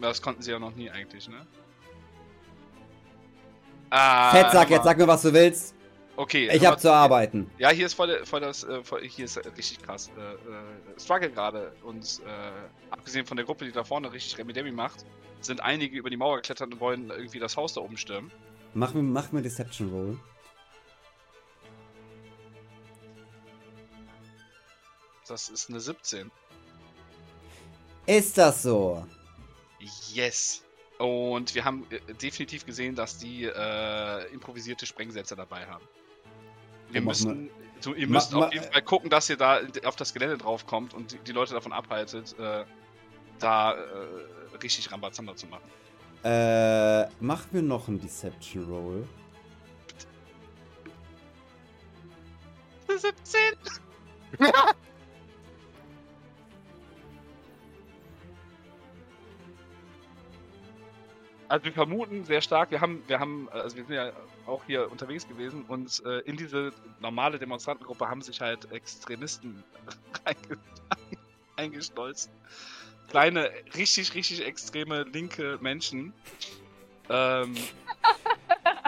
Das 0.00 0.22
konnten 0.22 0.40
sie 0.42 0.52
ja 0.52 0.60
noch 0.60 0.74
nie 0.76 0.88
eigentlich, 0.88 1.28
ne? 1.28 1.44
Ah, 3.94 4.30
Fettsack, 4.30 4.70
jetzt 4.70 4.84
sag 4.84 4.96
mir, 4.96 5.06
was 5.06 5.20
du 5.20 5.34
willst. 5.34 5.74
Okay. 6.16 6.48
Ich 6.50 6.64
hab 6.64 6.80
zu 6.80 6.90
arbeiten. 6.90 7.50
Ja, 7.58 7.68
hier 7.68 7.84
ist 7.84 7.92
voll, 7.92 8.24
voll 8.24 8.40
das, 8.40 8.64
äh, 8.64 8.82
voll, 8.82 9.06
hier 9.06 9.26
ist 9.26 9.36
richtig 9.36 9.82
krass. 9.82 10.10
Äh, 10.16 10.32
äh, 10.32 10.98
Struggle 10.98 11.30
gerade 11.30 11.72
und 11.82 12.22
äh, 12.24 12.90
abgesehen 12.90 13.26
von 13.26 13.36
der 13.36 13.44
Gruppe, 13.44 13.66
die 13.66 13.72
da 13.72 13.84
vorne 13.84 14.10
richtig 14.10 14.38
Remi-Demi 14.38 14.72
macht, 14.72 15.04
sind 15.42 15.60
einige 15.60 15.98
über 15.98 16.08
die 16.08 16.16
Mauer 16.16 16.36
geklettert 16.36 16.72
und 16.72 16.80
wollen 16.80 17.10
irgendwie 17.10 17.38
das 17.38 17.58
Haus 17.58 17.74
da 17.74 17.82
oben 17.82 17.98
stürmen. 17.98 18.30
Mach 18.72 18.94
mir, 18.94 19.02
mach 19.02 19.30
mir 19.30 19.42
Deception 19.42 19.90
Roll. 19.90 20.18
Das 25.28 25.50
ist 25.50 25.68
eine 25.68 25.80
17. 25.80 26.30
Ist 28.06 28.38
das 28.38 28.62
so? 28.62 29.06
Yes. 30.14 30.62
Und 31.02 31.56
wir 31.56 31.64
haben 31.64 31.84
äh, 31.90 32.14
definitiv 32.14 32.64
gesehen, 32.64 32.94
dass 32.94 33.18
die 33.18 33.42
äh, 33.44 34.32
improvisierte 34.32 34.86
Sprengsätze 34.86 35.34
dabei 35.34 35.66
haben. 35.66 35.84
Wir 36.92 37.00
müssen, 37.00 37.50
so, 37.80 37.92
ihr 37.92 38.06
müsst 38.06 38.32
ma- 38.32 38.46
auf 38.46 38.52
jeden 38.52 38.70
Fall 38.70 38.82
gucken, 38.82 39.10
dass 39.10 39.28
ihr 39.28 39.36
da 39.36 39.58
auf 39.84 39.96
das 39.96 40.12
Gelände 40.14 40.38
draufkommt 40.38 40.94
und 40.94 41.16
die, 41.26 41.32
Leute 41.32 41.54
davon 41.54 41.72
abhaltet, 41.72 42.38
äh, 42.38 42.64
da 43.40 43.72
äh, 43.72 44.56
richtig 44.62 44.92
Rambazamba 44.92 45.34
zu 45.34 45.48
machen. 45.48 45.64
Äh, 46.22 47.08
mach 47.18 47.50
mir 47.50 47.62
noch 47.62 47.88
einen 47.88 48.00
Deception 48.00 48.64
Roll. 48.66 49.08
17! 52.86 53.40
Also 61.52 61.66
wir 61.66 61.72
vermuten 61.74 62.24
sehr 62.24 62.40
stark, 62.40 62.70
wir 62.70 62.80
haben, 62.80 63.02
wir 63.08 63.20
haben, 63.20 63.46
also 63.50 63.76
wir 63.76 63.84
sind 63.84 63.94
ja 63.94 64.10
auch 64.46 64.62
hier 64.66 64.90
unterwegs 64.90 65.28
gewesen 65.28 65.66
und 65.68 66.02
äh, 66.06 66.20
in 66.20 66.38
diese 66.38 66.72
normale 66.98 67.38
Demonstrantengruppe 67.38 68.08
haben 68.08 68.22
sich 68.22 68.40
halt 68.40 68.72
Extremisten 68.72 69.62
eingeschleust. 71.56 72.30
Kleine, 73.10 73.50
richtig, 73.76 74.14
richtig 74.14 74.46
extreme 74.46 75.02
linke 75.02 75.58
Menschen. 75.60 76.14
Ähm, 77.10 77.54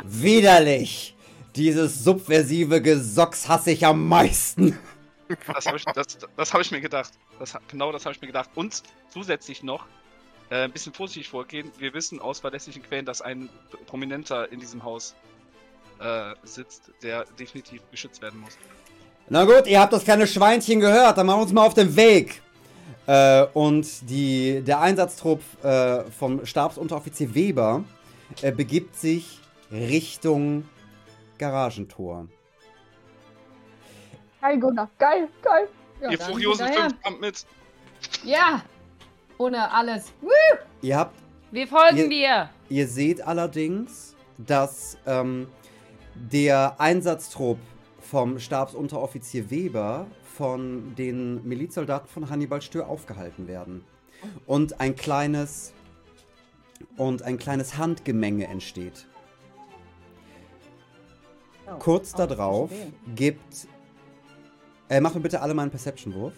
Widerlich! 0.02 1.14
Dieses 1.54 2.02
subversive 2.02 2.80
Gesocks 2.80 3.46
hasse 3.46 3.72
ich 3.72 3.84
am 3.84 4.08
meisten. 4.08 4.78
Das 5.52 5.66
habe 5.66 5.76
ich, 5.76 5.84
das, 5.84 6.06
das 6.34 6.54
hab 6.54 6.62
ich 6.62 6.70
mir 6.70 6.80
gedacht. 6.80 7.12
Das, 7.38 7.58
genau 7.68 7.92
das 7.92 8.06
habe 8.06 8.14
ich 8.14 8.22
mir 8.22 8.28
gedacht. 8.28 8.48
Und 8.54 8.82
zusätzlich 9.10 9.62
noch 9.62 9.86
ein 10.62 10.72
bisschen 10.72 10.92
vorsichtig 10.92 11.28
vorgehen. 11.28 11.70
Wir 11.78 11.92
wissen 11.94 12.20
aus 12.20 12.40
verlässlichen 12.40 12.82
Quellen, 12.82 13.04
dass 13.04 13.20
ein 13.20 13.48
Prominenter 13.86 14.50
in 14.52 14.60
diesem 14.60 14.82
Haus 14.84 15.14
äh, 16.00 16.34
sitzt, 16.42 16.90
der 17.02 17.24
definitiv 17.38 17.82
geschützt 17.90 18.22
werden 18.22 18.40
muss. 18.40 18.56
Na 19.28 19.44
gut, 19.44 19.66
ihr 19.66 19.80
habt 19.80 19.92
das 19.92 20.04
kleine 20.04 20.26
Schweinchen 20.26 20.80
gehört, 20.80 21.16
dann 21.16 21.26
machen 21.26 21.38
wir 21.38 21.42
uns 21.42 21.52
mal 21.52 21.66
auf 21.66 21.74
den 21.74 21.96
Weg. 21.96 22.42
Äh, 23.06 23.44
und 23.54 23.86
die, 24.08 24.62
der 24.62 24.80
Einsatztrupp 24.80 25.42
äh, 25.62 26.04
vom 26.10 26.44
Stabsunteroffizier 26.44 27.34
Weber 27.34 27.84
äh, 28.42 28.52
begibt 28.52 28.96
sich 28.96 29.40
Richtung 29.70 30.68
Garagentor. 31.38 32.28
Geil, 34.40 34.60
Gunnar. 34.60 34.90
Geil, 34.98 35.28
geil. 35.42 35.68
Ja, 36.02 36.10
Ihr 36.10 36.18
furiosen. 36.18 36.68
Fünf 36.68 37.02
kommt 37.02 37.20
mit. 37.20 37.46
Ja, 38.24 38.62
ohne 39.38 39.70
alles. 39.72 40.12
Woo! 40.20 40.28
Ihr 40.82 40.96
habt 40.98 41.16
Wir 41.50 41.66
folgen 41.66 41.96
Ihr- 41.96 42.08
dir. 42.08 42.50
Ihr 42.68 42.88
seht 42.88 43.20
allerdings, 43.26 44.14
dass 44.38 44.98
ähm, 45.06 45.48
der 46.14 46.80
Einsatztrupp 46.80 47.58
vom 48.00 48.38
Stabsunteroffizier 48.38 49.50
Weber 49.50 50.06
von 50.36 50.94
den 50.96 51.46
Milizsoldaten 51.46 52.08
von 52.08 52.28
Hannibal 52.30 52.60
Stör 52.60 52.88
aufgehalten 52.88 53.46
werden. 53.46 53.84
Und 54.46 54.80
ein 54.80 54.96
kleines 54.96 55.72
und 56.96 57.22
ein 57.22 57.38
kleines 57.38 57.76
Handgemenge 57.76 58.46
entsteht. 58.46 59.06
Oh, 61.66 61.78
Kurz 61.78 62.12
oh, 62.14 62.18
darauf 62.18 62.70
gibt. 63.14 63.68
Äh, 64.88 65.00
macht 65.00 65.14
mir 65.14 65.20
bitte 65.20 65.40
alle 65.40 65.54
mal 65.54 65.62
einen 65.62 65.70
Perception-Wurf. 65.70 66.34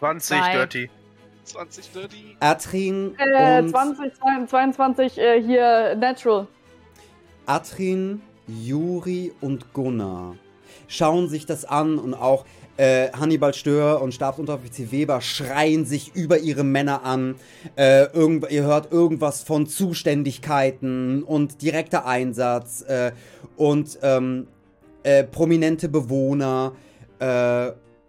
20 0.00 0.38
Zwei. 0.38 0.52
Dirty. 0.52 0.90
20 1.44 1.92
Dirty. 1.92 2.36
Atrin 2.40 3.14
Äh, 3.18 3.60
und 3.60 3.70
20, 3.70 4.12
22 4.48 5.18
äh, 5.18 5.42
hier 5.42 5.94
Natural. 5.96 6.46
Atrin, 7.46 8.22
Juri 8.46 9.32
und 9.40 9.72
Gunnar 9.72 10.36
schauen 10.88 11.28
sich 11.28 11.46
das 11.46 11.64
an 11.64 11.98
und 11.98 12.14
auch 12.14 12.44
äh, 12.76 13.10
Hannibal 13.12 13.54
Stör 13.54 14.00
und 14.00 14.12
Stabsunteroffizier 14.12 14.90
Weber 14.90 15.20
schreien 15.20 15.84
sich 15.84 16.14
über 16.14 16.38
ihre 16.38 16.64
Männer 16.64 17.04
an. 17.04 17.36
Äh, 17.76 18.04
irgend, 18.12 18.50
ihr 18.50 18.62
hört 18.62 18.90
irgendwas 18.90 19.42
von 19.42 19.66
Zuständigkeiten 19.66 21.22
und 21.22 21.62
direkter 21.62 22.06
Einsatz 22.06 22.82
äh, 22.82 23.12
und 23.56 23.98
ähm, 24.02 24.46
äh, 25.02 25.24
prominente 25.24 25.88
Bewohner. 25.88 26.72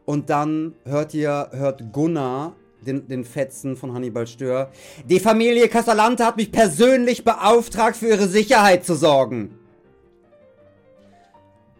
Und 0.05 0.29
dann 0.29 0.73
hört 0.85 1.13
ihr, 1.13 1.49
hört 1.51 1.91
Gunnar, 1.91 2.55
den, 2.85 3.07
den 3.07 3.23
Fetzen 3.23 3.75
von 3.75 3.93
Hannibal 3.93 4.27
Stör, 4.27 4.71
die 5.05 5.19
Familie 5.19 5.67
Casalante 5.67 6.25
hat 6.25 6.37
mich 6.37 6.51
persönlich 6.51 7.23
beauftragt, 7.23 7.97
für 7.97 8.07
ihre 8.07 8.27
Sicherheit 8.27 8.85
zu 8.85 8.95
sorgen. 8.95 9.57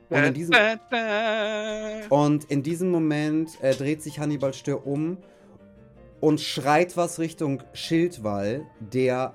Und 0.10 0.24
in 0.26 0.34
diesem, 0.34 0.56
und 2.10 2.44
in 2.46 2.64
diesem 2.64 2.92
Moment 2.92 3.52
äh, 3.62 3.74
dreht 3.74 4.04
sich 4.04 4.20
Hannibal 4.20 4.54
Stör 4.54 4.86
um 4.86 5.18
und 6.20 6.42
schreit 6.42 6.98
was 6.98 7.18
Richtung 7.18 7.64
Schildwall, 7.72 8.66
der 8.80 9.34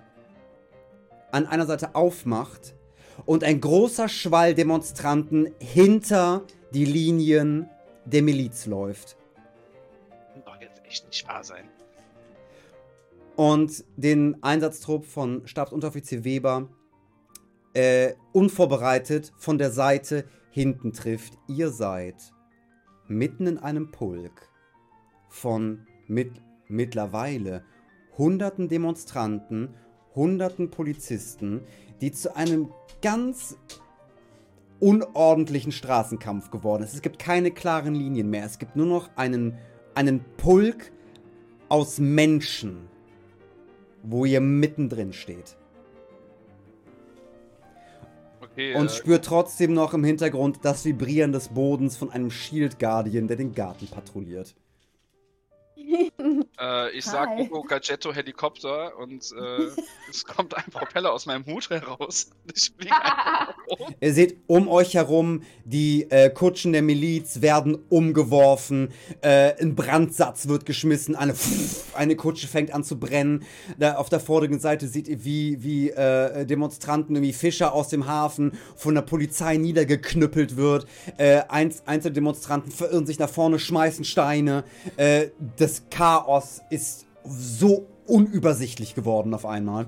an 1.33 1.47
einer 1.47 1.67
Seite 1.67 1.95
aufmacht 1.95 2.75
und 3.25 3.43
ein 3.43 3.61
großer 3.61 4.09
Schwall 4.09 4.55
Demonstranten 4.55 5.51
hinter 5.59 6.43
die 6.75 6.85
Linien 6.85 7.71
der 8.07 8.23
Miliz 8.23 8.67
läuft. 8.67 9.17
Kann 10.33 10.43
doch 10.45 10.61
jetzt 10.61 10.83
echt 10.85 11.07
nicht 11.07 11.29
wahr 11.29 11.45
sein. 11.45 11.69
und 13.37 13.85
den 13.97 14.43
Einsatztrupp 14.43 15.05
von 15.05 15.47
Stabsunteroffizier 15.47 16.25
Weber 16.25 16.69
äh, 17.75 18.15
unvorbereitet 18.33 19.33
von 19.37 19.59
der 19.59 19.71
Seite 19.71 20.25
hinten 20.51 20.93
trifft. 20.93 21.35
Ihr 21.47 21.71
seid 21.71 22.15
mitten 23.07 23.47
in 23.47 23.59
einem 23.59 23.91
Pulk 23.91 24.49
von 25.29 25.87
mit, 26.07 26.33
mittlerweile 26.69 27.65
hunderten 28.17 28.69
Demonstranten, 28.69 29.75
hunderten 30.15 30.71
Polizisten, 30.71 31.61
die 32.01 32.13
zu 32.13 32.35
einem 32.35 32.73
ganz 33.03 33.59
unordentlichen 34.81 35.73
Straßenkampf 35.73 36.51
geworden 36.51 36.83
ist. 36.83 36.95
Es 36.95 37.03
gibt 37.03 37.19
keine 37.19 37.51
klaren 37.51 37.95
Linien 37.95 38.31
mehr. 38.31 38.45
Es 38.45 38.59
gibt 38.59 38.77
nur 38.77 38.87
noch 38.87 39.11
einen, 39.17 39.59
einen 39.95 40.25
Pulk 40.37 40.93
aus 41.69 41.99
Menschen, 41.99 42.89
wo 44.03 44.25
ihr 44.25 44.41
mittendrin 44.41 45.13
steht. 45.13 45.57
Okay, 48.41 48.75
und 48.75 48.87
äh, 48.87 48.89
spürt 48.89 49.25
trotzdem 49.25 49.75
noch 49.75 49.93
im 49.95 50.05
Hintergrund 50.05 50.61
das 50.63 50.85
Vibrieren 50.85 51.33
des 51.33 51.49
Bodens 51.49 51.97
von 51.97 52.11
einem 52.11 52.31
Shield 52.31 52.79
Guardian, 52.79 53.29
der 53.29 53.37
den 53.37 53.55
Garten 53.55 53.87
patrouilliert. 53.87 54.55
Äh, 56.59 56.91
ich 56.97 57.05
sag 57.05 57.29
Hi. 57.29 57.43
Ugo 57.43 57.63
Gadgetto 57.63 58.15
Helikopter 58.15 58.97
und 58.99 59.31
äh, 59.33 59.67
es 60.11 60.25
kommt 60.25 60.57
ein 60.57 60.65
Propeller 60.71 61.13
aus 61.13 61.27
meinem 61.27 61.45
Hut 61.47 61.69
heraus. 61.71 62.31
Ich 62.55 62.73
fliege 62.75 62.95
einfach 62.95 63.57
hoch. 63.69 63.91
Ihr 64.01 64.15
seht 64.15 64.39
um 64.47 64.69
euch 64.69 64.95
herum, 64.95 65.43
die 65.65 66.11
äh, 66.11 66.31
Kutschen 66.31 66.73
der 66.73 66.81
Miliz 66.81 67.43
werden 67.43 67.77
umgeworfen, 67.91 68.93
äh, 69.21 69.61
ein 69.61 69.75
Brandsatz 69.75 70.49
wird 70.49 70.65
geschmissen, 70.65 71.15
eine, 71.17 71.35
eine 71.95 72.17
Kutsche 72.17 72.47
fängt 72.47 72.73
an 72.73 72.83
zu 72.83 72.99
brennen. 72.99 73.45
Da 73.79 73.97
auf 73.97 74.09
der 74.09 74.21
vorderen 74.21 74.59
Seite 74.59 74.89
seht 74.89 75.09
ihr, 75.09 75.25
wie, 75.25 75.63
wie 75.63 75.91
äh, 75.91 76.47
Demonstranten, 76.47 77.15
irgendwie 77.15 77.35
Fischer 77.35 77.75
aus 77.75 77.89
dem 77.89 78.07
Hafen 78.07 78.53
von 78.77 78.95
der 78.95 79.03
Polizei 79.03 79.59
niedergeknüppelt 79.59 80.57
wird. 80.57 80.87
Äh, 81.19 81.43
eins, 81.49 81.83
einzelne 81.87 82.15
Demonstranten 82.15 82.73
verirren 82.73 83.07
sich 83.07 83.19
nach 83.19 83.31
vorne, 83.31 83.59
schmeißen 83.59 84.05
Steine. 84.05 84.65
Äh, 84.97 85.29
das 85.77 85.91
Chaos 85.91 86.63
ist 86.71 87.07
so 87.25 87.87
unübersichtlich 88.07 88.95
geworden 88.95 89.35
auf 89.35 89.45
einmal. 89.45 89.87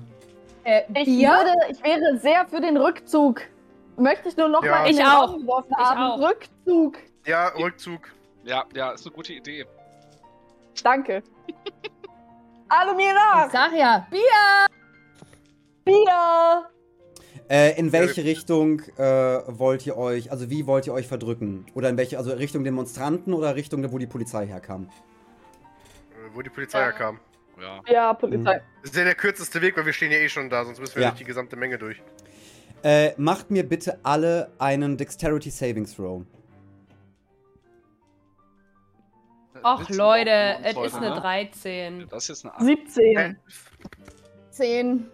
Äh, 0.63 0.81
Ich, 0.95 1.07
würde, 1.07 1.53
ich 1.71 1.83
wäre 1.83 2.17
sehr 2.19 2.45
für 2.47 2.61
den 2.61 2.77
Rückzug. 2.77 3.41
Möchte 3.97 4.29
ich 4.29 4.37
nur 4.37 4.49
noch 4.49 4.63
Ja. 4.63 4.71
mal 4.71 4.85
in 4.89 4.95
Ich 4.97 5.03
auch. 5.03 5.37
Geworfen 5.37 5.71
Ich 5.71 5.77
haben. 5.77 6.21
auch. 6.21 6.29
Rückzug. 6.29 6.97
Ja, 7.25 7.47
Rückzug. 7.57 8.01
Ja, 8.43 8.65
ja, 8.75 8.91
ist 8.91 9.05
eine 9.05 9.15
gute 9.15 9.33
Idee. 9.33 9.65
Danke. 10.83 11.23
Alle 12.69 12.93
mir 12.95 13.13
nach. 13.13 13.47
Ich 13.47 13.51
sag 13.51 13.73
ja, 13.75 14.07
Bier! 14.09 14.67
Bier. 15.85 16.65
Äh, 17.49 17.79
in 17.79 17.91
welche 17.91 18.23
Richtung 18.23 18.81
äh, 18.97 19.03
wollt 19.47 19.85
ihr 19.87 19.97
euch, 19.97 20.31
also 20.31 20.49
wie 20.51 20.67
wollt 20.67 20.85
ihr 20.85 20.93
euch 20.93 21.07
verdrücken? 21.07 21.65
Oder 21.73 21.89
in 21.89 21.97
welche, 21.97 22.17
also 22.19 22.31
Richtung 22.31 22.63
Demonstranten 22.63 23.33
oder 23.33 23.55
Richtung, 23.55 23.91
wo 23.91 23.97
die 23.97 24.05
Polizei 24.07 24.45
herkam? 24.45 24.89
Äh, 26.31 26.35
Wo 26.35 26.41
die 26.41 26.49
Polizei 26.49 26.79
herkam. 26.79 27.19
Ja. 27.59 27.81
Ja, 27.87 28.13
Polizei. 28.13 28.61
Das 28.81 28.91
ist 28.91 28.95
ja 28.97 29.03
der 29.03 29.15
kürzeste 29.15 29.61
Weg, 29.61 29.75
weil 29.77 29.85
wir 29.85 29.93
stehen 29.93 30.11
ja 30.11 30.17
eh 30.17 30.29
schon 30.29 30.49
da, 30.49 30.63
sonst 30.63 30.79
müssen 30.79 30.95
wir 30.95 31.03
Ja. 31.03 31.09
durch 31.09 31.19
die 31.19 31.25
gesamte 31.25 31.55
Menge 31.57 31.77
durch. 31.77 32.01
Äh, 32.83 33.11
macht 33.17 33.51
mir 33.51 33.67
bitte 33.67 33.99
alle 34.03 34.51
einen 34.59 34.95
Dexterity 34.95 35.49
Savings 35.49 35.95
Throw. 35.95 36.23
Willst 39.61 39.89
du 39.89 39.93
Leute, 39.95 40.57
es 40.63 40.77
ist 40.77 40.95
eine 40.95 41.09
ne? 41.09 41.15
13. 41.19 42.07
Das 42.09 42.29
ist 42.29 42.45
eine 42.45 42.53
8. 42.55 42.63
17. 42.63 43.37
Zehn. 44.51 45.07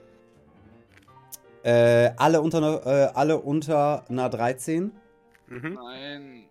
Äh, 1.64 2.12
alle 2.18 2.42
unter, 2.42 2.60
einer- 2.60 2.86
äh, 2.86 3.12
alle 3.16 3.38
unter 3.40 4.06
einer 4.08 4.30
13 4.30 4.92
Mhm. 5.48 5.74
Nein. 5.76 6.46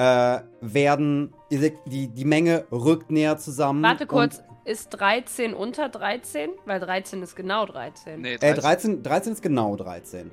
Äh, 0.00 0.40
werden, 0.60 1.34
ihr 1.50 1.60
seht, 1.60 1.78
die, 1.86 2.08
die 2.08 2.24
Menge 2.24 2.64
rückt 2.72 3.10
näher 3.10 3.36
zusammen. 3.36 3.82
Warte 3.82 4.06
kurz, 4.06 4.42
ist 4.64 4.90
13 4.90 5.52
unter 5.54 5.88
13? 5.88 6.50
Weil 6.64 6.80
13 6.80 7.22
ist 7.22 7.36
genau 7.36 7.66
13. 7.66 8.20
Nee, 8.20 8.34
Äh, 8.34 8.54
13, 8.54 8.62
13, 8.62 9.02
13 9.02 9.32
ist 9.34 9.42
genau 9.42 9.76
13. 9.76 10.30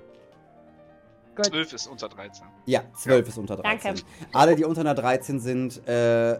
12 1.41 1.73
ist 1.73 1.87
unter 1.87 2.09
13. 2.09 2.45
Ja, 2.65 2.81
12 2.95 3.27
ist 3.27 3.37
unter 3.37 3.57
13. 3.57 3.95
Danke. 3.95 4.01
Alle, 4.33 4.55
die 4.55 4.63
unter 4.63 4.81
einer 4.81 4.95
13 4.95 5.39
sind, 5.39 5.87
äh, 5.87 6.39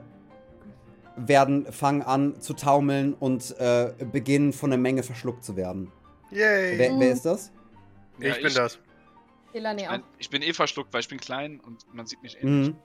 werden, 1.18 1.72
fangen 1.72 2.02
an 2.04 2.40
zu 2.42 2.54
taumeln 2.54 3.14
und 3.14 3.56
äh, 3.60 3.94
beginnen 4.12 4.54
von 4.54 4.70
der 4.70 4.80
Menge 4.80 5.04
verschluckt 5.04 5.44
zu 5.44 5.56
werden. 5.56 5.92
Yay. 6.32 6.78
Wer, 6.78 7.00
wer 7.00 7.12
ist 7.12 7.26
das? 7.26 7.52
Ja, 8.20 8.30
ich 8.36 8.42
bin 8.42 8.54
das. 8.54 8.80
Elani 9.54 9.84
Ich, 9.84 9.90
auch. 9.90 10.00
ich 10.18 10.30
bin 10.30 10.42
eh 10.42 10.54
verschluckt, 10.54 10.94
weil 10.94 11.02
ich 11.02 11.08
bin 11.08 11.20
klein 11.20 11.60
und 11.60 11.86
man 11.94 12.06
sieht 12.06 12.22
mich 12.22 12.42
eh 12.42 12.46
Mhm. 12.46 12.76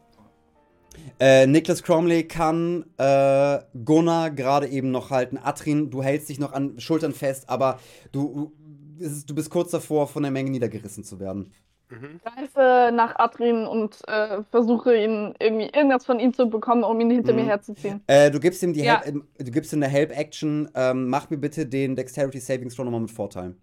Äh, 1.21 1.47
Niklas 1.47 1.83
Cromley 1.83 2.25
kann 2.27 2.85
äh, 2.99 3.59
Gunnar 3.85 4.31
gerade 4.31 4.69
eben 4.69 4.91
noch 4.91 5.11
halten. 5.11 5.39
Atrin, 5.43 5.91
du 5.91 6.03
hältst 6.03 6.29
dich 6.29 6.39
noch 6.41 6.53
an 6.53 6.79
Schultern 6.81 7.13
fest, 7.13 7.49
aber 7.49 7.79
du, 8.13 8.53
ist, 8.99 9.29
du 9.31 9.35
bist 9.35 9.51
kurz 9.51 9.71
davor, 9.71 10.09
von 10.09 10.23
der 10.23 10.33
Menge 10.33 10.51
niedergerissen 10.51 11.05
zu 11.05 11.21
werden. 11.21 11.53
Mhm. 11.91 12.21
greife 12.25 12.91
nach 12.95 13.17
Adrin 13.19 13.67
und 13.67 13.99
äh, 14.09 14.43
versuche 14.51 14.97
ihn 14.97 15.35
irgendwie 15.39 15.67
irgendwas 15.67 16.07
von 16.07 16.19
ihm 16.21 16.33
zu 16.33 16.49
bekommen, 16.49 16.85
um 16.85 16.99
ihn 17.01 17.11
hinter 17.11 17.33
Mhm. 17.35 17.41
mir 17.41 17.45
herzuziehen. 17.45 18.01
Äh, 18.07 18.31
du 18.31 18.41
gibst 18.41 18.63
ihm 18.63 18.73
die 18.73 18.81
Ja. 18.81 19.03
Help, 19.03 19.23
äh, 19.39 19.45
du 19.45 19.51
gibst 19.51 19.75
ihm 19.75 19.83
eine 19.83 19.93
Help-Action. 19.93 20.71
Ähm, 20.75 21.09
mach 21.11 21.29
mir 21.29 21.37
bitte 21.37 21.67
den 21.67 21.95
Dexterity 21.95 22.41
Savings 22.41 22.75
Throw 22.77 22.87
nochmal 22.87 23.03
mit 23.03 23.11
Vorteil. 23.11 23.57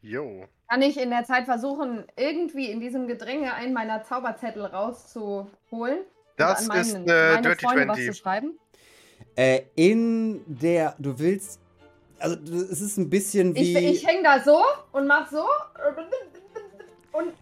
Jo. 0.00 0.44
Kann 0.68 0.82
ich 0.82 1.00
in 1.00 1.10
der 1.10 1.24
Zeit 1.24 1.44
versuchen, 1.46 2.04
irgendwie 2.16 2.70
in 2.70 2.78
diesem 2.80 3.08
Gedränge 3.08 3.52
einen 3.52 3.72
meiner 3.74 4.04
Zauberzettel 4.04 4.64
rauszuholen? 4.64 5.98
Das 6.40 6.62
ist 6.62 6.68
meinen- 6.68 6.96
eine 7.08 7.30
meine 7.34 7.42
Dirty 7.42 7.64
Freunde 7.64 7.88
was 7.88 7.96
20. 7.96 8.06
zu 8.06 8.14
schreiben? 8.22 8.58
Äh, 9.36 9.60
in 9.76 10.42
der, 10.46 10.96
du 10.98 11.18
willst, 11.18 11.60
also 12.18 12.36
es 12.52 12.80
ist 12.80 12.96
ein 12.98 13.08
bisschen 13.08 13.54
Ich, 13.56 13.74
wie, 13.74 13.78
ich 13.90 14.06
hänge 14.06 14.22
da 14.22 14.42
so 14.42 14.60
und 14.92 15.06
mach 15.06 15.30
so 15.30 15.44
und 17.12 17.32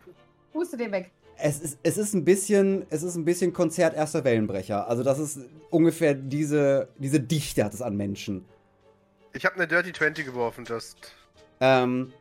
puste 0.53 0.77
den 0.77 0.93
weg. 0.93 1.11
es 1.39 1.61
ist, 1.61 1.79
es 1.83 1.99
ist 1.99 2.15
ein 2.15 2.25
bisschen, 2.25 2.87
es 2.91 3.03
ist 3.03 3.15
ein 3.17 3.25
bisschen 3.25 3.53
Konzert 3.53 3.95
erster 3.97 4.25
Wellenbrecher. 4.25 4.89
Also 4.89 5.03
das 5.03 5.19
ist 5.19 5.41
ungefähr 5.71 6.15
diese, 6.15 6.89
diese 6.99 7.21
Dichte 7.21 7.65
hat 7.65 7.75
es 7.75 7.83
an 7.83 7.97
Menschen. 7.97 8.45
Ich 9.35 9.45
habe 9.45 9.57
eine 9.57 9.69
Dirty 9.69 9.93
20 9.93 10.25
geworfen, 10.27 10.65
das. 10.65 10.97
Ähm, 11.61 12.13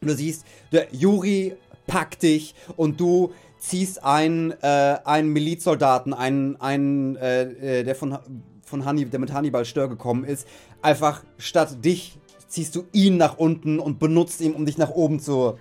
du 0.00 0.14
siehst, 0.14 0.44
der 0.72 0.88
Juri 0.92 1.56
packt 1.86 2.22
dich 2.22 2.54
und 2.76 3.00
du 3.00 3.32
ziehst 3.60 4.02
einen, 4.02 4.52
äh, 4.62 4.98
einen 5.04 5.28
Milizsoldaten, 5.28 6.12
einen, 6.12 6.60
einen 6.60 7.16
äh, 7.16 7.42
äh, 7.80 7.84
der 7.84 7.94
von, 7.94 8.18
von 8.64 8.84
Hanni, 8.84 9.04
der 9.04 9.20
mit 9.20 9.32
Hannibal 9.32 9.64
Stör 9.64 9.88
gekommen 9.88 10.24
ist, 10.24 10.48
einfach 10.82 11.22
statt 11.38 11.84
dich 11.84 12.18
ziehst 12.48 12.74
du 12.74 12.84
ihn 12.92 13.16
nach 13.16 13.38
unten 13.38 13.78
und 13.78 14.00
benutzt 14.00 14.40
ihn, 14.40 14.54
um 14.54 14.66
dich 14.66 14.78
nach 14.78 14.90
oben 14.90 15.20
zu 15.20 15.56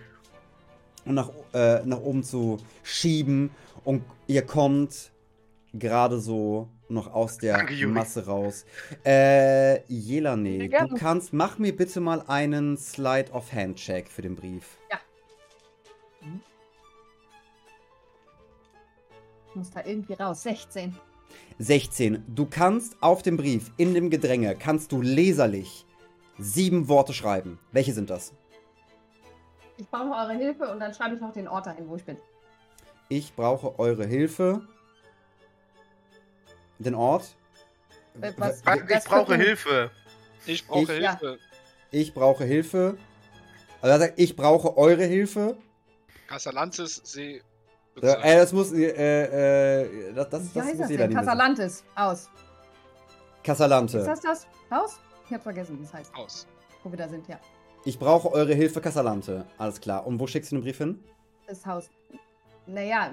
um 1.05 1.13
nach, 1.13 1.29
äh, 1.53 1.85
nach 1.85 1.99
oben 1.99 2.23
zu 2.23 2.57
schieben 2.83 3.51
und 3.83 4.03
ihr 4.27 4.41
kommt 4.43 5.11
gerade 5.73 6.19
so 6.19 6.67
noch 6.89 7.13
aus 7.13 7.37
der. 7.37 7.57
Masse 7.87 8.25
raus. 8.25 8.65
Äh, 9.05 9.81
Jelane, 9.87 10.69
du 10.69 10.95
kannst, 10.95 11.33
mach 11.33 11.57
mir 11.57 11.75
bitte 11.75 11.99
mal 11.99 12.23
einen 12.27 12.77
Slide 12.77 13.31
of 13.31 13.51
Hand 13.53 13.77
Check 13.77 14.09
für 14.09 14.21
den 14.21 14.35
Brief. 14.35 14.77
Ich 19.49 19.55
muss 19.55 19.71
da 19.71 19.83
irgendwie 19.85 20.13
raus. 20.13 20.43
16. 20.43 20.95
16. 21.59 22.23
Du 22.27 22.45
kannst 22.45 22.95
auf 23.01 23.21
dem 23.21 23.37
Brief, 23.37 23.71
in 23.77 23.93
dem 23.93 24.09
Gedränge, 24.09 24.55
kannst 24.55 24.91
du 24.91 25.01
leserlich 25.01 25.85
sieben 26.37 26.87
Worte 26.87 27.13
schreiben. 27.13 27.59
Welche 27.71 27.93
sind 27.93 28.09
das? 28.09 28.33
Ich 29.77 29.87
brauche 29.89 30.11
eure 30.11 30.33
Hilfe 30.33 30.71
und 30.71 30.79
dann 30.79 30.93
schreibe 30.93 31.15
ich 31.15 31.21
noch 31.21 31.33
den 31.33 31.47
Ort 31.47 31.65
dahin, 31.65 31.87
wo 31.87 31.95
ich 31.95 32.03
bin. 32.03 32.17
Ich 33.09 33.33
brauche 33.33 33.77
eure 33.79 34.05
Hilfe. 34.05 34.61
Den 36.79 36.95
Ort. 36.95 37.35
Äh, 38.21 38.31
was- 38.37 38.65
W- 38.65 38.79
Ich 38.97 39.03
brauche 39.03 39.35
Hilfe. 39.35 39.91
Ich 40.45 40.65
brauche 40.67 40.93
Ich- 40.93 41.01
ja. 41.01 41.17
Hilfe. 41.19 41.39
Ich 41.91 42.13
brauche 42.13 42.43
Hilfe. 42.45 42.97
Also 43.81 43.93
er 43.93 43.99
sagt, 43.99 44.19
ich 44.19 44.35
brauche 44.35 44.77
eure 44.77 45.03
Hilfe. 45.05 45.57
Casalantes 46.27 47.01
See. 47.03 47.41
Ja, 48.01 48.13
äh, 48.23 48.37
das 48.37 48.53
muss, 48.53 48.71
äh, 48.71 48.83
äh, 48.85 50.13
das, 50.13 50.29
das, 50.29 50.43
Wie 50.43 50.47
das 50.53 50.63
heißt 50.65 50.73
muss 50.75 50.81
das 50.83 50.89
jeder 50.89 51.07
denn? 51.07 51.17
Casalantes. 51.17 51.83
Aus. 51.95 52.29
Casalante. 53.43 53.97
Ist 53.99 54.07
das 54.07 54.21
das 54.21 54.47
Haus? 54.71 54.99
Ich 55.27 55.33
hab 55.33 55.43
vergessen, 55.43 55.77
wie 55.79 55.83
es 55.83 55.93
heißt. 55.93 56.13
Aus. 56.15 56.47
Wo 56.83 56.91
wir 56.91 56.97
da 56.97 57.07
sind, 57.07 57.27
ja. 57.27 57.39
Ich 57.85 57.97
brauche 57.97 58.31
eure 58.31 58.53
Hilfe, 58.53 58.81
Casalante. 58.81 59.45
Alles 59.57 59.79
klar. 59.79 60.05
Und 60.05 60.19
wo 60.19 60.27
schickst 60.27 60.51
du 60.51 60.57
den 60.57 60.63
Brief 60.63 60.77
hin? 60.77 60.99
Das 61.47 61.65
Haus. 61.65 61.89
Naja, 62.67 63.11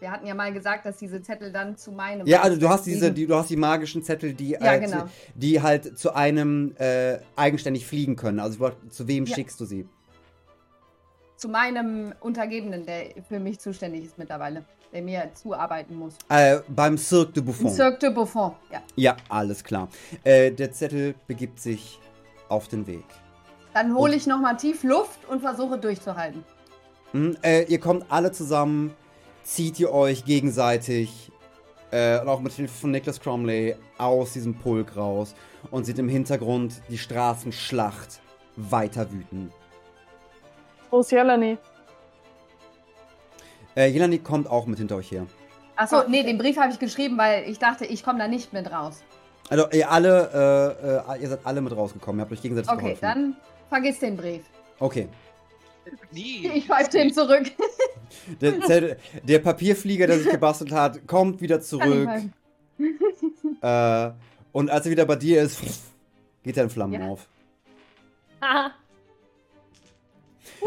wir 0.00 0.10
hatten 0.10 0.26
ja 0.26 0.34
mal 0.34 0.52
gesagt, 0.52 0.84
dass 0.86 0.96
diese 0.96 1.22
Zettel 1.22 1.52
dann 1.52 1.76
zu 1.76 1.92
meinem. 1.92 2.26
Ja, 2.26 2.42
also 2.42 2.58
du 2.58 2.68
hast 2.68 2.84
diese, 2.86 3.12
die, 3.12 3.26
du 3.26 3.34
hast 3.36 3.50
die 3.50 3.56
magischen 3.56 4.02
Zettel, 4.02 4.34
die, 4.34 4.50
Ja, 4.50 4.74
äh, 4.74 4.80
genau. 4.80 5.02
zu, 5.02 5.10
die 5.34 5.62
halt 5.62 5.96
zu 5.98 6.14
einem 6.14 6.74
äh, 6.78 7.18
eigenständig 7.36 7.86
fliegen 7.86 8.16
können. 8.16 8.40
Also 8.40 8.70
zu 8.90 9.06
wem 9.06 9.26
Ja. 9.26 9.34
schickst 9.34 9.60
du 9.60 9.64
sie? 9.64 9.88
Zu 11.44 11.50
meinem 11.50 12.14
Untergebenen, 12.20 12.86
der 12.86 13.08
für 13.28 13.38
mich 13.38 13.60
zuständig 13.60 14.06
ist 14.06 14.16
mittlerweile. 14.16 14.64
Der 14.94 15.02
mir 15.02 15.30
zuarbeiten 15.34 15.94
muss. 15.94 16.14
Äh, 16.30 16.60
beim 16.68 16.96
Cirque 16.96 17.34
de 17.34 17.42
Im 17.42 17.44
Buffon. 17.44 17.70
Cirque 17.70 17.98
de 17.98 18.10
Buffon, 18.14 18.52
ja. 18.72 18.80
Ja, 18.96 19.16
alles 19.28 19.62
klar. 19.62 19.88
Äh, 20.22 20.52
der 20.52 20.72
Zettel 20.72 21.14
begibt 21.26 21.60
sich 21.60 22.00
auf 22.48 22.68
den 22.68 22.86
Weg. 22.86 23.04
Dann 23.74 23.94
hole 23.94 24.14
ich 24.14 24.26
nochmal 24.26 24.56
tief 24.56 24.84
Luft 24.84 25.18
und 25.28 25.42
versuche 25.42 25.76
durchzuhalten. 25.76 26.42
Hm, 27.12 27.36
äh, 27.42 27.64
ihr 27.64 27.78
kommt 27.78 28.06
alle 28.08 28.32
zusammen, 28.32 28.94
zieht 29.42 29.78
ihr 29.78 29.92
euch 29.92 30.24
gegenseitig 30.24 31.30
äh, 31.90 32.22
und 32.22 32.28
auch 32.28 32.40
mit 32.40 32.54
Hilfe 32.54 32.72
von 32.72 32.90
Nicholas 32.90 33.20
Cromley 33.20 33.76
aus 33.98 34.32
diesem 34.32 34.54
Pulk 34.54 34.96
raus 34.96 35.34
und 35.70 35.84
seht 35.84 35.98
im 35.98 36.08
Hintergrund 36.08 36.80
die 36.88 36.96
Straßenschlacht 36.96 38.22
weiter 38.56 39.12
wüten. 39.12 39.52
Wo 40.94 41.00
ist 41.00 41.10
Jelani? 41.10 41.58
Äh, 43.74 43.88
Jelani 43.88 44.20
kommt 44.20 44.48
auch 44.48 44.64
mit 44.66 44.78
hinter 44.78 44.94
euch 44.94 45.10
her. 45.10 45.26
Achso, 45.74 46.04
nee, 46.06 46.22
den 46.22 46.38
Brief 46.38 46.56
habe 46.56 46.70
ich 46.72 46.78
geschrieben, 46.78 47.18
weil 47.18 47.50
ich 47.50 47.58
dachte, 47.58 47.84
ich 47.84 48.04
komme 48.04 48.20
da 48.20 48.28
nicht 48.28 48.52
mit 48.52 48.70
raus. 48.70 49.02
Also 49.48 49.68
ihr 49.72 49.90
alle, 49.90 50.76
äh, 51.10 51.14
äh, 51.16 51.20
ihr 51.22 51.28
seid 51.30 51.40
alle 51.42 51.60
mit 51.62 51.74
rausgekommen. 51.76 52.20
Ihr 52.20 52.22
habt 52.22 52.30
euch 52.32 52.40
gegenseitig 52.42 52.70
Okay, 52.70 52.80
geholfen. 52.94 53.00
dann 53.02 53.36
vergiss 53.68 53.98
den 53.98 54.16
Brief. 54.16 54.42
Okay. 54.78 55.08
Nie. 56.12 56.48
Ich 56.54 56.66
pfeife 56.68 56.90
den 56.90 57.12
zurück. 57.12 57.50
Der, 58.40 58.52
der, 58.52 58.96
der 59.24 59.38
Papierflieger, 59.40 60.06
der 60.06 60.18
sich 60.20 60.30
gebastelt 60.30 60.70
hat, 60.70 61.04
kommt 61.08 61.40
wieder 61.40 61.60
zurück. 61.60 62.06
Kann 62.06 62.32
ich 62.78 63.60
mal- 63.60 64.08
Äh, 64.10 64.12
und 64.52 64.70
als 64.70 64.86
er 64.86 64.92
wieder 64.92 65.04
bei 65.06 65.16
dir 65.16 65.42
ist, 65.42 65.60
geht 66.44 66.56
er 66.56 66.62
in 66.64 66.70
Flammen 66.70 67.00
Ja. 67.00 67.08
auf. 67.08 67.26
Ah, 68.40 68.70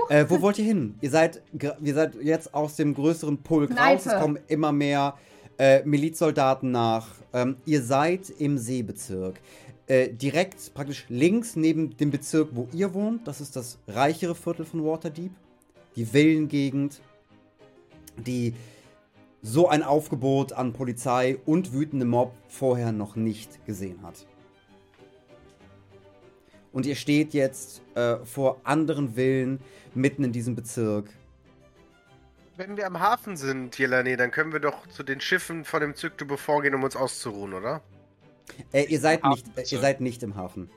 Äh, 0.09 0.25
wo 0.29 0.41
wollt 0.41 0.57
ihr 0.59 0.65
hin? 0.65 0.95
Ihr 1.01 1.09
seid, 1.09 1.41
ihr 1.81 1.93
seid 1.93 2.15
jetzt 2.21 2.53
aus 2.53 2.75
dem 2.75 2.93
größeren 2.93 3.37
Pulk 3.39 3.71
raus. 3.71 4.05
Es 4.05 4.13
kommen 4.19 4.39
immer 4.47 4.71
mehr 4.71 5.15
äh, 5.57 5.83
Milizsoldaten 5.83 6.71
nach. 6.71 7.07
Ähm, 7.33 7.57
ihr 7.65 7.81
seid 7.81 8.29
im 8.29 8.57
Seebezirk. 8.57 9.39
Äh, 9.87 10.09
direkt 10.09 10.73
praktisch 10.73 11.05
links 11.09 11.55
neben 11.55 11.95
dem 11.97 12.11
Bezirk, 12.11 12.49
wo 12.53 12.67
ihr 12.73 12.93
wohnt. 12.93 13.27
Das 13.27 13.41
ist 13.41 13.55
das 13.55 13.79
reichere 13.87 14.35
Viertel 14.35 14.65
von 14.65 14.83
Waterdeep. 14.85 15.31
Die 15.95 16.05
Villengegend, 16.05 17.01
die 18.17 18.53
so 19.41 19.67
ein 19.67 19.83
Aufgebot 19.83 20.53
an 20.53 20.73
Polizei 20.73 21.37
und 21.45 21.73
wütendem 21.73 22.09
Mob 22.09 22.33
vorher 22.49 22.91
noch 22.91 23.15
nicht 23.15 23.65
gesehen 23.65 24.01
hat. 24.03 24.25
Und 26.77 26.85
ihr 26.85 26.95
steht 26.95 27.33
jetzt 27.33 27.81
äh, 27.95 28.17
vor 28.17 28.61
anderen 28.63 29.15
Villen 29.15 29.59
mitten 29.95 30.23
in 30.23 30.31
diesem 30.31 30.53
Bezirk. 30.53 31.09
Wenn 32.55 32.77
wir 32.77 32.85
am 32.85 32.99
Hafen 32.99 33.35
sind, 33.35 33.75
Jelani, 33.79 34.15
dann 34.15 34.29
können 34.29 34.53
wir 34.53 34.59
doch 34.59 34.85
zu 34.85 35.01
den 35.01 35.19
Schiffen 35.19 35.65
von 35.65 35.81
dem 35.81 35.95
Zygtube 35.95 36.37
vorgehen, 36.37 36.75
um 36.75 36.83
uns 36.83 36.95
auszuruhen, 36.95 37.55
oder? 37.55 37.81
Äh, 38.71 38.83
ihr, 38.83 38.99
seid 38.99 39.23
nicht, 39.23 39.47
äh, 39.57 39.63
ihr 39.67 39.79
seid 39.79 40.01
nicht 40.01 40.21
im 40.21 40.35
Hafen. 40.35 40.69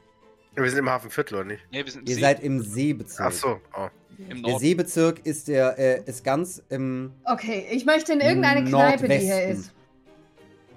Ja, 0.56 0.62
Wir 0.62 0.70
sind 0.70 0.78
im 0.78 0.88
Hafenviertel, 0.88 1.34
oder 1.34 1.44
nicht? 1.44 1.66
Nee, 1.70 1.84
wir 1.84 1.92
sind 1.92 2.00
im 2.00 2.08
Ihr 2.08 2.14
See, 2.14 2.20
seid 2.22 2.42
im 2.42 2.62
Seebezirk. 2.62 3.26
Ach 3.28 3.32
so. 3.32 3.60
Oh. 3.76 3.88
im 4.26 4.42
Der. 4.42 4.58
Seebezirk 4.58 5.26
ist, 5.26 5.48
der, 5.48 5.78
äh, 5.78 6.02
ist 6.06 6.24
ganz 6.24 6.62
im. 6.70 7.12
Okay, 7.26 7.66
ich 7.70 7.84
möchte 7.84 8.14
in 8.14 8.20
irgendeine 8.20 8.64
Kneipe, 8.64 9.06
die 9.06 9.18
hier 9.18 9.48
ist. 9.48 9.70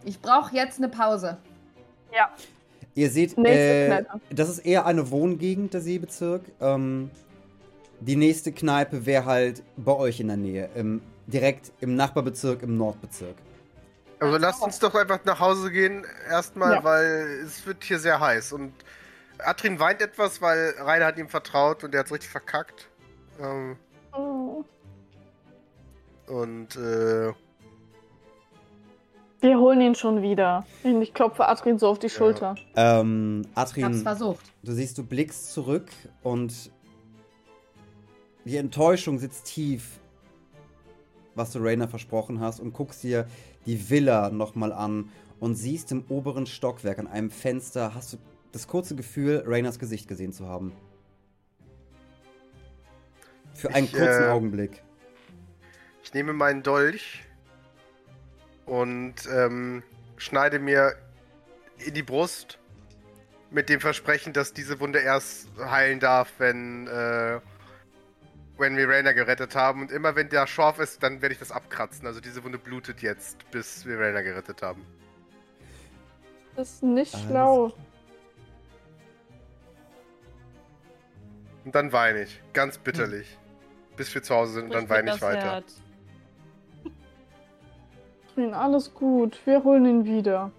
Ich 0.04 0.20
brauche 0.20 0.54
jetzt 0.54 0.80
eine 0.80 0.90
Pause. 0.90 1.38
Ihr 2.96 3.10
seht, 3.10 3.38
Nächste 3.38 3.60
äh, 3.60 3.88
Kneipe. 3.88 4.22
das 4.30 4.50
ist 4.50 4.60
eher 4.60 4.86
eine 4.86 5.10
Wohngegend, 5.10 5.74
der 5.74 5.82
Seebezirk. 5.82 6.44
Ähm, 6.62 7.10
die 8.00 8.16
nächste 8.16 8.52
Kneipe 8.52 9.06
wäre 9.06 9.26
halt 9.26 9.64
bei 9.78 9.94
euch 9.94 10.20
in 10.20 10.28
der 10.28 10.38
Nähe. 10.38 10.70
Im, 10.76 11.02
direkt 11.28 11.72
im 11.80 11.96
Nachbarbezirk, 11.96 12.62
im 12.64 12.78
Nordbezirk. 12.78 13.36
Also 14.20 14.38
lasst 14.38 14.62
uns 14.62 14.80
doch 14.80 14.94
einfach 14.96 15.20
nach 15.26 15.40
Hause 15.40 15.72
gehen, 15.72 16.06
erstmal, 16.30 16.76
Ja. 16.76 16.84
weil 16.84 17.42
es 17.46 17.66
wird 17.66 17.84
hier 17.84 18.00
sehr 18.00 18.20
heiß. 18.20 18.54
Und 18.54 18.74
Atrin 19.40 19.80
weint 19.80 20.02
etwas, 20.02 20.42
weil 20.42 20.74
Rainer 20.80 21.08
hat 21.08 21.18
ihm 21.18 21.28
vertraut 21.30 21.84
und 21.84 21.94
er 21.94 22.02
hat 22.02 22.12
richtig 22.12 22.30
verkackt. 22.30 22.88
Ähm, 23.42 23.76
Oh. 24.16 24.64
und 26.28 26.76
äh, 26.76 27.32
Wir 29.44 29.60
holen 29.60 29.82
ihn 29.82 29.94
schon 29.94 30.22
wieder. 30.22 30.66
Und 30.84 31.02
ich 31.02 31.14
klopfe 31.14 31.46
Adrien 31.50 31.78
so 31.78 31.90
auf 31.90 32.00
die 32.00 32.10
Schulter. 32.10 32.56
Ähm, 32.78 33.42
Ich 33.44 33.56
hab's 33.58 33.72
Atrin, 33.72 33.94
versucht. 33.96 34.46
du 34.64 34.72
siehst, 34.72 34.98
du 34.98 35.04
blickst 35.04 35.52
zurück 35.52 35.90
und 36.22 36.72
die 38.46 38.56
Enttäuschung 38.56 39.20
sitzt 39.20 39.48
tief, 39.48 40.00
was 41.36 41.52
du 41.52 41.60
Rainer 41.60 41.90
versprochen 41.90 42.40
hast, 42.40 42.62
und 42.62 42.72
guckst 42.72 43.04
dir 43.04 43.28
die 43.66 43.90
Villa 43.90 44.30
nochmal 44.30 44.72
an 44.72 45.10
und 45.42 45.56
siehst 45.56 45.92
im 45.92 46.06
oberen 46.08 46.46
Stockwerk 46.46 46.98
an 47.00 47.08
einem 47.08 47.30
Fenster, 47.30 47.94
hast 47.94 48.14
du 48.14 48.18
das 48.54 48.66
kurze 48.70 48.96
Gefühl, 48.96 49.44
Rainers 49.46 49.78
Gesicht 49.78 50.08
gesehen 50.08 50.32
zu 50.32 50.48
haben. 50.48 50.72
Für 53.56 53.74
einen 53.76 53.88
Ich, 53.88 53.92
kurzen 53.92 54.24
äh, 54.24 54.28
Augenblick. 54.28 54.84
ich 56.02 56.14
nehme 56.14 56.32
meinen 56.32 56.64
Dolch 56.64 57.24
und 58.66 59.16
ähm, 59.32 59.84
schneide 60.18 60.60
mir 60.60 60.96
in 61.78 61.94
die 61.94 62.04
Brust 62.04 62.60
mit 63.52 63.70
dem 63.70 63.80
Versprechen, 63.80 64.34
dass 64.34 64.54
diese 64.54 64.80
Wunde 64.80 65.00
erst 65.00 65.48
heilen 65.60 66.00
darf, 66.00 66.34
wenn, 66.40 66.88
äh, 66.88 67.40
wenn 68.58 68.78
wir 68.78 68.90
Rainer 68.90 69.14
gerettet 69.14 69.56
haben. 69.56 69.82
Und 69.82 69.92
immer 69.92 70.16
wenn 70.16 70.30
der 70.30 70.48
scharf 70.48 70.80
ist, 70.80 71.04
dann 71.04 71.22
werde 71.22 71.34
ich 71.34 71.40
das 71.40 71.52
abkratzen. 71.52 72.08
Also 72.08 72.20
diese 72.20 72.44
Wunde 72.44 72.58
blutet 72.58 73.02
jetzt, 73.02 73.50
bis 73.52 73.86
wir 73.86 74.00
Rainer 74.00 74.24
gerettet 74.24 74.62
haben. 74.62 74.86
Das 76.56 76.74
ist 76.74 76.84
nicht 76.84 77.14
Alles 77.14 77.28
schlau. 77.28 77.74
Und 81.66 81.76
dann 81.76 81.92
weine 81.92 82.24
ich. 82.24 82.42
Ganz 82.54 82.78
bitterlich. 82.78 83.38
Bis 83.96 84.14
wir 84.14 84.24
zu 84.24 84.34
Hause 84.36 84.54
sind 84.54 84.66
und 84.66 84.74
dann 84.74 84.90
weine 84.90 85.16
ich 85.16 85.22
weiter. 85.22 85.64
Adrien, 88.34 88.54
alles 88.54 88.94
gut. 88.94 89.40
Wir 89.46 89.64
holen 89.64 89.86
ihn 89.86 90.06
wieder. 90.06 90.52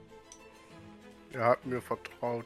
Er 1.33 1.47
hat 1.47 1.67
mir 1.67 1.81
vertraut. 1.83 2.45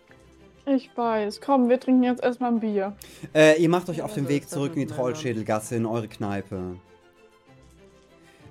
Ich 0.64 0.90
weiß. 0.96 1.40
Komm, 1.40 1.68
wir 1.68 1.78
trinken 1.78 2.02
jetzt 2.02 2.22
erstmal 2.22 2.52
ein 2.52 2.60
Bier. 2.60 2.96
Äh, 3.34 3.60
ihr 3.60 3.68
macht 3.68 3.88
euch 3.90 3.98
Ja, 3.98 4.04
auf 4.04 4.14
den 4.14 4.24
so 4.24 4.30
Weg 4.30 4.48
zurück 4.48 4.72
in 4.74 4.80
die. 4.80 4.86
Trollschädelgasse, 4.86 5.76
in 5.76 5.86
eure 5.86 6.08
Kneipe. 6.08 6.76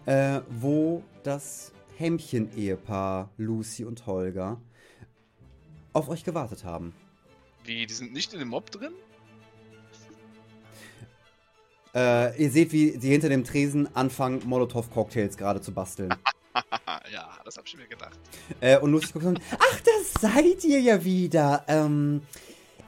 Äh, 0.06 0.42
wo 0.50 1.04
das 1.24 1.72
Hämmchen-Ehepaar 1.98 3.30
Lucy 3.38 3.84
und 3.84 4.06
Holger 4.06 4.62
auf 5.94 6.10
euch 6.10 6.24
gewartet 6.24 6.64
haben. 6.64 6.94
Wie, 7.64 7.86
die 7.88 7.94
sind 7.94 8.14
nicht 8.14 8.34
in 8.34 8.40
dem 8.40 8.50
Mob 8.50 8.70
drin? 8.70 8.94
Äh, 11.96 12.40
ihr 12.42 12.52
seht, 12.52 12.72
wie 12.72 12.92
sie 13.00 13.10
hinter 13.10 13.30
dem 13.30 13.44
Tresen 13.44 13.94
anfangen, 13.96 14.42
Molotow-Cocktails 14.46 15.38
gerade 15.38 15.60
zu 15.62 15.72
basteln. 15.74 16.14
ja, 17.14 17.30
das 17.44 17.58
hab 17.58 17.66
ich 17.66 17.78
mir 17.78 17.88
gedacht. 17.88 18.18
äh, 18.62 18.78
und 18.78 18.92
Lucy 18.92 19.14
guckt 19.14 19.26
so, 19.26 19.34
ach, 19.60 19.80
das 19.82 20.22
seid 20.22 20.64
ihr 20.64 20.80
ja 20.80 21.04
wieder. 21.04 21.64
Ähm, 21.68 22.22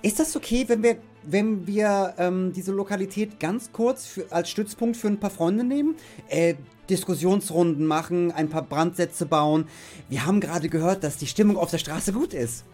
ist 0.01 0.19
das 0.19 0.35
okay, 0.35 0.65
wenn 0.67 0.81
wir, 0.81 0.97
wenn 1.23 1.67
wir 1.67 2.13
ähm, 2.17 2.53
diese 2.53 2.71
Lokalität 2.71 3.39
ganz 3.39 3.71
kurz 3.71 4.07
für, 4.07 4.31
als 4.31 4.49
Stützpunkt 4.49 4.97
für 4.97 5.07
ein 5.07 5.19
paar 5.19 5.29
Freunde 5.29 5.63
nehmen? 5.63 5.95
Äh, 6.29 6.55
Diskussionsrunden 6.89 7.85
machen, 7.85 8.31
ein 8.31 8.49
paar 8.49 8.63
Brandsätze 8.63 9.25
bauen. 9.25 9.67
Wir 10.09 10.25
haben 10.25 10.39
gerade 10.39 10.69
gehört, 10.69 11.03
dass 11.03 11.17
die 11.17 11.27
Stimmung 11.27 11.57
auf 11.57 11.69
der 11.69 11.77
Straße 11.77 12.13
gut 12.13 12.33
ist. 12.33 12.65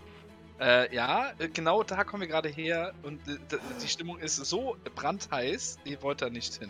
Äh, 0.60 0.94
ja, 0.96 1.34
äh, 1.38 1.50
genau 1.50 1.84
da 1.84 2.04
kommen 2.06 2.22
wir 2.22 2.28
gerade 2.30 2.48
her 2.48 2.94
und 3.04 3.28
äh, 3.28 3.38
die 3.84 3.88
Stimmung 3.88 4.20
ist 4.20 4.38
so 4.38 4.78
brandheiß, 4.96 5.80
ihr 5.84 6.02
wollt 6.02 6.22
da 6.22 6.30
nicht 6.30 6.56
hin. 6.56 6.70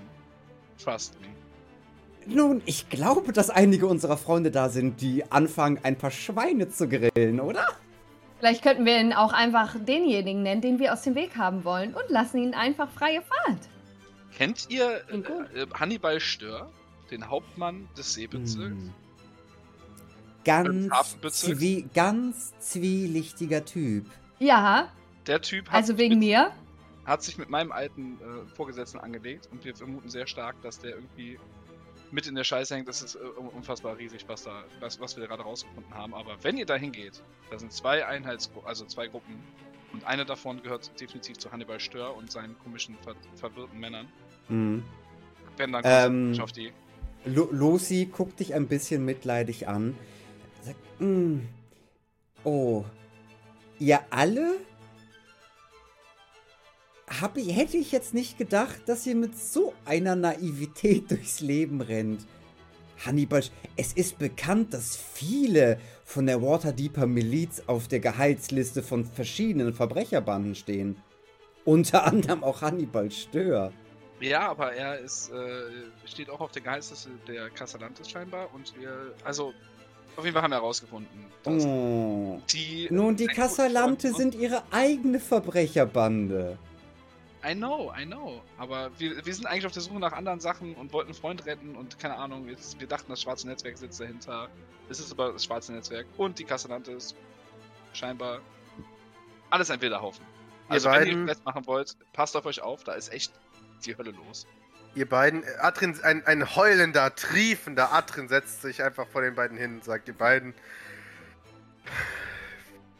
Trust 0.84 1.20
me. 1.22 1.28
Nun, 2.28 2.62
ich 2.66 2.90
glaube, 2.90 3.34
dass 3.34 3.50
einige 3.50 3.88
unserer 3.88 4.18
Freunde 4.18 4.50
da 4.52 4.70
sind, 4.70 5.02
die 5.02 5.32
anfangen, 5.32 5.80
ein 5.84 5.96
paar 5.98 6.12
Schweine 6.12 6.70
zu 6.70 6.88
grillen, 6.90 7.40
oder? 7.40 7.68
Vielleicht 8.40 8.64
könnten 8.64 8.86
wir 8.86 9.00
ihn 9.00 9.14
auch 9.14 9.32
einfach 9.32 9.76
denjenigen 9.80 10.44
nennen, 10.44 10.62
den 10.62 10.80
wir 10.80 10.94
aus 10.94 11.04
dem 11.04 11.16
Weg 11.16 11.38
haben 11.38 11.64
wollen 11.64 11.94
und 11.94 12.10
lassen 12.10 12.38
ihn 12.40 12.54
einfach 12.54 12.90
freie 12.90 13.22
Fahrt. 13.22 13.70
Kennt 14.36 14.68
ihr 14.70 15.02
äh, 15.10 15.62
äh, 15.62 15.68
Hannibal 15.74 16.20
Stör, 16.20 16.70
den 17.12 17.30
Hauptmann 17.30 17.88
des 17.98 18.14
Seebezirks? 18.14 18.76
Hm. 18.76 18.94
Ganz, 20.44 21.18
zwie 21.32 21.88
ganz 21.94 22.54
zwielichtiger 22.60 23.66
Typ. 23.66 24.06
Ja, 24.40 24.90
Der 25.26 25.42
Typ 25.42 25.68
hat, 25.70 25.76
also 25.76 25.94
sich 25.94 25.98
wegen 25.98 26.20
mit, 26.20 26.28
mir. 26.30 26.52
hat 27.06 27.24
sich 27.24 27.38
mit 27.38 27.50
meinem 27.50 27.72
alten 27.72 28.20
äh, 28.20 28.56
Vorgesetzten 28.56 29.00
angelegt 29.00 29.48
und 29.52 29.64
wir 29.66 29.76
vermuten 29.76 30.10
sehr 30.10 30.28
stark, 30.28 30.62
dass 30.62 30.78
der 30.78 30.92
irgendwie 30.96 31.40
mit 32.12 32.27
in 32.27 32.35
der 32.35 32.43
Scheiße 32.43 32.75
hängt. 32.75 32.87
Das 32.87 33.01
ist 33.01 33.15
äh, 33.15 33.19
un- 33.39 33.49
unfassbar 33.49 33.97
riesig, 33.97 34.25
was, 34.27 34.43
da, 34.43 34.63
was, 34.79 34.99
was 34.99 35.17
wir 35.17 35.25
gerade 35.27 35.43
rausgefunden 35.43 35.93
haben. 35.93 36.13
Aber 36.13 36.37
wenn 36.43 36.58
ihr 36.58 36.65
da 36.65 36.75
hingeht, 36.75 37.21
da 37.51 37.60
sind 37.60 37.71
zwei 37.71 38.06
Einheitsgruppen, 38.06 38.67
also 38.67 38.85
zwei 38.85 39.08
Gruppen. 39.08 39.35
Und 39.93 40.06
eine 40.06 40.25
davon 40.25 40.62
gehört 40.62 40.99
definitiv 40.99 41.37
zu 41.37 41.51
Hannibal 41.51 41.79
Stör 41.79 42.15
und 42.17 42.31
seinen 42.31 42.58
komischen, 42.60 42.97
ver 43.03 43.15
verwirrten 43.35 43.79
Männern. 43.79 44.08
Hm. 44.47 44.83
Wenn 45.58 45.71
dann 45.71 45.81
Ähm, 45.85 46.37
auf 46.41 46.51
die. 46.51 46.71
Lu 47.25 47.47
Lucy 47.51 48.06
guckt 48.12 48.39
dich 48.39 48.53
ein 48.53 48.67
bisschen 48.67 49.03
mitleidig 49.06 49.67
an. 49.67 49.95
Sagt, 50.63 50.77
"Mm, 50.99 51.39
oh, 52.43 52.83
ihr 53.79 53.99
alle? 54.10 54.58
Hab 57.22 57.38
hätte 57.38 57.78
ich 57.78 57.92
jetzt 57.92 58.13
nicht 58.13 58.38
gedacht, 58.38 58.82
dass 58.88 59.06
ihr 59.06 59.16
mit 59.16 59.38
so 59.38 59.74
einer 59.86 60.16
Naivität 60.16 61.10
durchs 61.12 61.40
Leben 61.40 61.82
rennt. 61.82 62.26
Hannibal, 63.06 63.44
es 63.76 63.94
ist 63.94 64.18
bekannt, 64.18 64.74
dass 64.74 64.96
viele 64.96 65.80
von 66.06 66.26
der 66.26 66.42
Waterdeeper 66.42 67.06
Miliz 67.08 67.62
auf 67.68 67.88
der 67.88 68.00
Gehaltsliste 68.00 68.82
von 68.82 69.06
verschiedenen 69.06 69.74
Verbrecherbanden 69.74 70.56
stehen. 70.56 70.96
Unter 71.66 72.06
anderem 72.06 72.44
auch 72.44 72.62
Hannibal 72.62 73.12
Stör. 73.12 73.72
Ja, 74.22 74.50
aber 74.50 74.74
er 74.74 75.00
ist, 75.00 75.30
äh, 75.32 76.08
steht 76.08 76.30
auch 76.30 76.40
auf 76.40 76.52
der 76.52 76.62
Gehaltsliste 76.62 77.10
der 77.28 77.50
Casalantes 77.50 78.10
scheinbar 78.10 78.48
und 78.54 78.74
wir, 78.80 79.13
also, 79.26 79.54
auf 80.16 80.24
jeden 80.24 80.34
Fall 80.34 80.44
haben 80.44 80.52
wir 80.52 80.56
herausgefunden, 80.58 81.26
dass 81.44 81.66
Oh. 81.66 82.42
die. 82.50 82.88
Nun, 82.90 83.18
die 83.18 83.28
gutes 83.28 83.56
Freund- 83.58 84.02
sind 84.02 84.36
ihre 84.36 84.63
eigene 84.72 85.20
Verbrecherbande. 85.20 86.58
I 87.46 87.54
know, 87.54 87.93
I 87.96 88.06
know. 88.06 88.41
Aber 88.58 88.89
wir, 88.98 89.23
wir 89.23 89.33
sind 89.33 89.46
eigentlich 89.46 89.65
auf 89.65 89.71
der 89.71 89.83
Suche 89.83 90.00
nach 90.00 90.13
anderen 90.13 90.39
Sachen 90.39 90.73
und 90.75 90.91
wollten 90.93 91.10
einen 91.10 91.19
Freund 91.19 91.46
retten 91.46 91.75
und 91.75 92.00
keine 92.00 92.15
Ahnung, 92.15 92.48
jetzt, 92.48 92.79
wir 92.79 92.87
dachten, 92.87 93.06
das 93.10 93.21
schwarze 93.21 93.48
Netzwerk 93.48 93.77
sitzt 93.77 94.00
dahinter. 94.00 94.50
Es 94.89 95.00
ist 95.00 95.12
aber 95.12 95.33
das 95.33 95.46
schwarze 95.46 95.73
Netzwerk 95.73 96.08
und 96.17 96.39
die 96.39 96.43
Casalantes 96.43 97.13
scheinbar 97.93 98.39
alles 99.52 99.69
ein 99.69 99.79
wilder 99.81 100.02
Haufen. 100.02 100.25
Also, 100.67 100.89
wenn 100.89 101.08
ihr 101.08 101.25
Quest 101.25 101.46
machen 101.46 101.67
wollt, 101.67 101.96
passt 102.13 102.35
auf 102.35 102.46
euch 102.46 102.62
auf, 102.62 102.83
da 102.83 102.93
ist 102.93 103.13
echt 103.13 103.31
die 103.85 103.96
Hölle 103.96 104.12
los. 104.12 104.48
Ihr 104.96 105.08
beiden, 105.08 105.43
äh, 105.43 105.48
Atrin, 105.60 106.00
ein, 106.04 106.25
ein 106.25 106.56
heulender, 106.56 107.13
triefender 107.13 107.93
Atrin 107.93 108.27
setzt 108.27 108.62
sich 108.62 108.81
einfach 108.81 109.08
vor 109.08 109.21
den 109.21 109.35
beiden 109.35 109.58
hin 109.58 109.75
und 109.75 109.83
sagt, 109.83 110.08
ihr 110.08 110.17
beiden, 110.17 110.56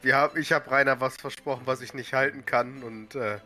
wir 0.04 0.18
hab, 0.18 0.38
ich 0.38 0.52
habe 0.52 0.70
Rainer 0.70 1.02
was 1.02 1.18
versprochen, 1.18 1.64
was 1.66 1.82
ich 1.82 1.94
nicht 1.96 2.14
halten 2.14 2.46
kann 2.46 2.84
und 2.84 3.16
äh, 3.16 3.40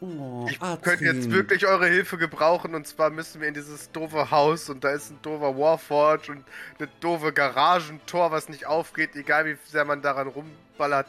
Oh, 0.00 0.46
ich 0.48 0.60
Atrin. 0.60 0.82
könnte 0.82 1.04
jetzt 1.04 1.30
wirklich 1.30 1.66
eure 1.66 1.86
Hilfe 1.86 2.18
gebrauchen 2.18 2.74
und 2.74 2.86
zwar 2.86 3.10
müssen 3.10 3.40
wir 3.40 3.48
in 3.48 3.54
dieses 3.54 3.90
doofe 3.92 4.30
Haus 4.30 4.68
und 4.68 4.84
da 4.84 4.90
ist 4.90 5.10
ein 5.10 5.18
doofer 5.22 5.56
Warforge 5.56 6.32
und 6.32 6.44
eine 6.78 6.88
doofe 7.00 7.32
Garagentor, 7.32 8.30
was 8.30 8.48
nicht 8.50 8.66
aufgeht, 8.66 9.16
egal 9.16 9.46
wie 9.46 9.56
sehr 9.64 9.86
man 9.86 10.02
daran 10.02 10.28
rumballert. 10.28 11.06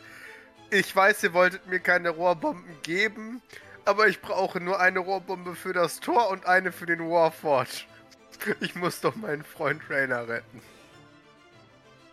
Ich 0.69 0.95
weiß, 0.95 1.23
ihr 1.23 1.33
wolltet 1.33 1.67
mir 1.67 1.79
keine 1.79 2.09
Rohrbomben 2.09 2.81
geben, 2.81 3.41
aber 3.83 4.07
ich 4.07 4.21
brauche 4.21 4.61
nur 4.61 4.79
eine 4.79 4.99
Rohrbombe 4.99 5.55
für 5.55 5.73
das 5.73 5.99
Tor 5.99 6.29
und 6.29 6.45
eine 6.45 6.71
für 6.71 6.85
den 6.85 6.99
Warforge. 6.99 7.69
Ich 8.59 8.75
muss 8.75 9.01
doch 9.01 9.15
meinen 9.15 9.43
Freund 9.43 9.81
Rainer 9.89 10.27
retten. 10.27 10.61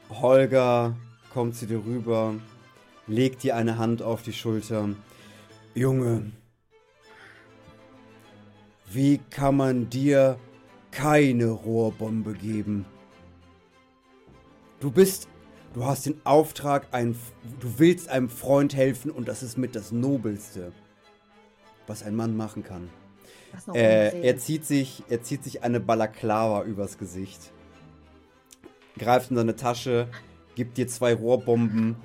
Holger 0.09 0.97
kommt 1.33 1.57
zu 1.57 1.67
dir 1.67 1.85
rüber, 1.85 2.35
legt 3.07 3.43
dir 3.43 3.57
eine 3.57 3.79
Hand 3.79 4.03
auf 4.03 4.23
die 4.23 4.33
Schulter. 4.33 4.89
Junge, 5.75 6.33
wie 8.95 9.19
kann 9.31 9.57
man 9.57 9.91
dir 9.91 10.39
keine 10.91 11.47
Rohrbombe 11.47 12.35
geben? 12.35 12.87
Du 14.81 14.91
bist, 14.91 15.29
du 15.73 15.85
hast 15.85 16.07
den 16.07 16.21
Auftrag, 16.25 16.89
ein, 16.93 17.17
du 17.61 17.79
willst 17.79 18.09
einem 18.09 18.29
Freund 18.29 18.75
helfen 18.75 19.11
und 19.11 19.29
das 19.29 19.43
ist 19.43 19.59
mit 19.59 19.75
das 19.75 19.93
Nobelste, 19.93 20.73
was 21.87 22.03
ein 22.03 22.15
Mann 22.15 22.37
machen 22.37 22.63
kann. 22.63 22.89
Äh, 23.73 24.21
er, 24.21 24.37
zieht 24.37 24.65
sich, 24.65 25.05
er 25.09 25.23
zieht 25.23 25.45
sich 25.45 25.63
eine 25.63 25.79
Balaklava 25.81 26.65
übers 26.65 26.99
Gesicht. 26.99 27.53
Greift 28.99 29.31
in 29.31 29.37
seine 29.37 29.57
Tasche, 29.57 30.09
gibt 30.57 30.77
dir 30.77 30.89
zwei 30.89 31.15
Rohrbomben 31.15 31.97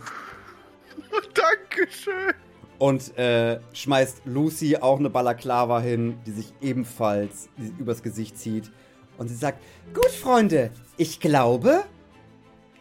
Dankeschön. 1.34 2.34
Und 2.80 3.18
äh, 3.18 3.60
schmeißt 3.74 4.22
Lucy 4.26 4.78
auch 4.78 4.98
eine 4.98 5.10
Balaklava 5.10 5.80
hin, 5.80 6.18
die 6.26 6.32
sich 6.32 6.54
ebenfalls 6.62 7.50
übers 7.78 8.02
Gesicht 8.02 8.38
zieht. 8.38 8.72
Und 9.18 9.28
sie 9.28 9.36
sagt, 9.36 9.60
gut 9.94 10.10
Freunde, 10.10 10.72
ich 10.98 11.20
glaube, 11.20 11.84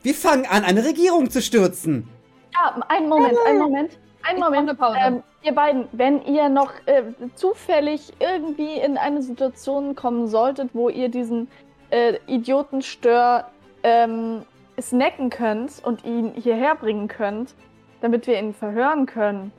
wir 0.02 0.14
fangen 0.14 0.46
an, 0.46 0.64
eine 0.64 0.84
Regierung 0.84 1.28
zu 1.28 1.42
stürzen. 1.42 2.08
Ja, 2.54 2.80
einen 2.88 3.08
Moment, 3.08 3.36
einen 3.46 3.58
Moment. 3.58 3.98
Einen 4.22 4.40
Moment. 4.40 4.68
eine 4.68 4.74
Pause. 4.74 4.98
Ähm, 5.00 5.22
ihr 5.42 5.52
beiden, 5.52 5.88
wenn 5.92 6.22
ihr 6.24 6.48
noch 6.48 6.72
äh, 6.86 7.02
zufällig 7.34 8.12
irgendwie 8.20 8.74
in 8.74 8.96
eine 8.96 9.22
Situation 9.22 9.96
kommen 9.96 10.28
solltet, 10.28 10.70
wo 10.74 10.88
ihr 10.88 11.08
diesen 11.08 11.48
äh, 11.90 12.18
Idiotenstör 12.26 13.50
ähm, 13.82 14.42
snacken 14.80 15.30
könnt 15.30 15.82
und 15.82 16.04
ihn 16.04 16.32
hierher 16.34 16.74
bringen 16.76 17.08
könnt, 17.08 17.54
damit 18.00 18.26
wir 18.26 18.38
ihn 18.38 18.54
verhören 18.54 19.06
können. 19.06 19.52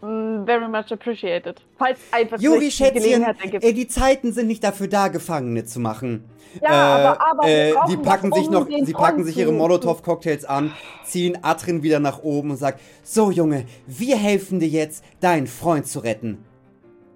Mm, 0.00 0.44
very 0.44 0.68
much 0.68 0.92
appreciated. 0.92 1.60
Falls 1.78 1.98
einfach 2.12 2.38
Juri, 2.38 2.60
die 2.60 2.70
Schätzchen, 2.70 3.22
äh, 3.22 3.72
die 3.72 3.88
Zeiten 3.88 4.32
sind 4.32 4.48
nicht 4.48 4.62
dafür 4.62 4.88
da, 4.88 5.08
Gefangene 5.08 5.64
zu 5.64 5.80
machen. 5.80 6.24
Ja, 6.62 6.70
Äh, 6.70 7.06
aber, 7.06 7.26
aber 7.26 7.42
wir 7.46 7.68
äh, 7.68 7.74
die 7.88 7.96
packen 7.96 8.32
sich 8.32 8.46
um 8.48 8.52
noch, 8.52 8.66
sie 8.68 8.92
packen 8.92 9.24
sich 9.24 9.36
ihre 9.36 9.52
Molotow-Cocktails 9.52 10.44
an, 10.44 10.72
ziehen 11.04 11.38
Atrin 11.42 11.82
wieder 11.82 12.00
nach 12.00 12.22
oben 12.22 12.50
und 12.50 12.56
sagt, 12.56 12.80
so 13.02 13.30
Junge, 13.30 13.66
wir 13.86 14.16
helfen 14.16 14.60
dir 14.60 14.68
jetzt, 14.68 15.04
deinen 15.20 15.46
Freund 15.46 15.86
zu 15.86 16.00
retten. 16.00 16.44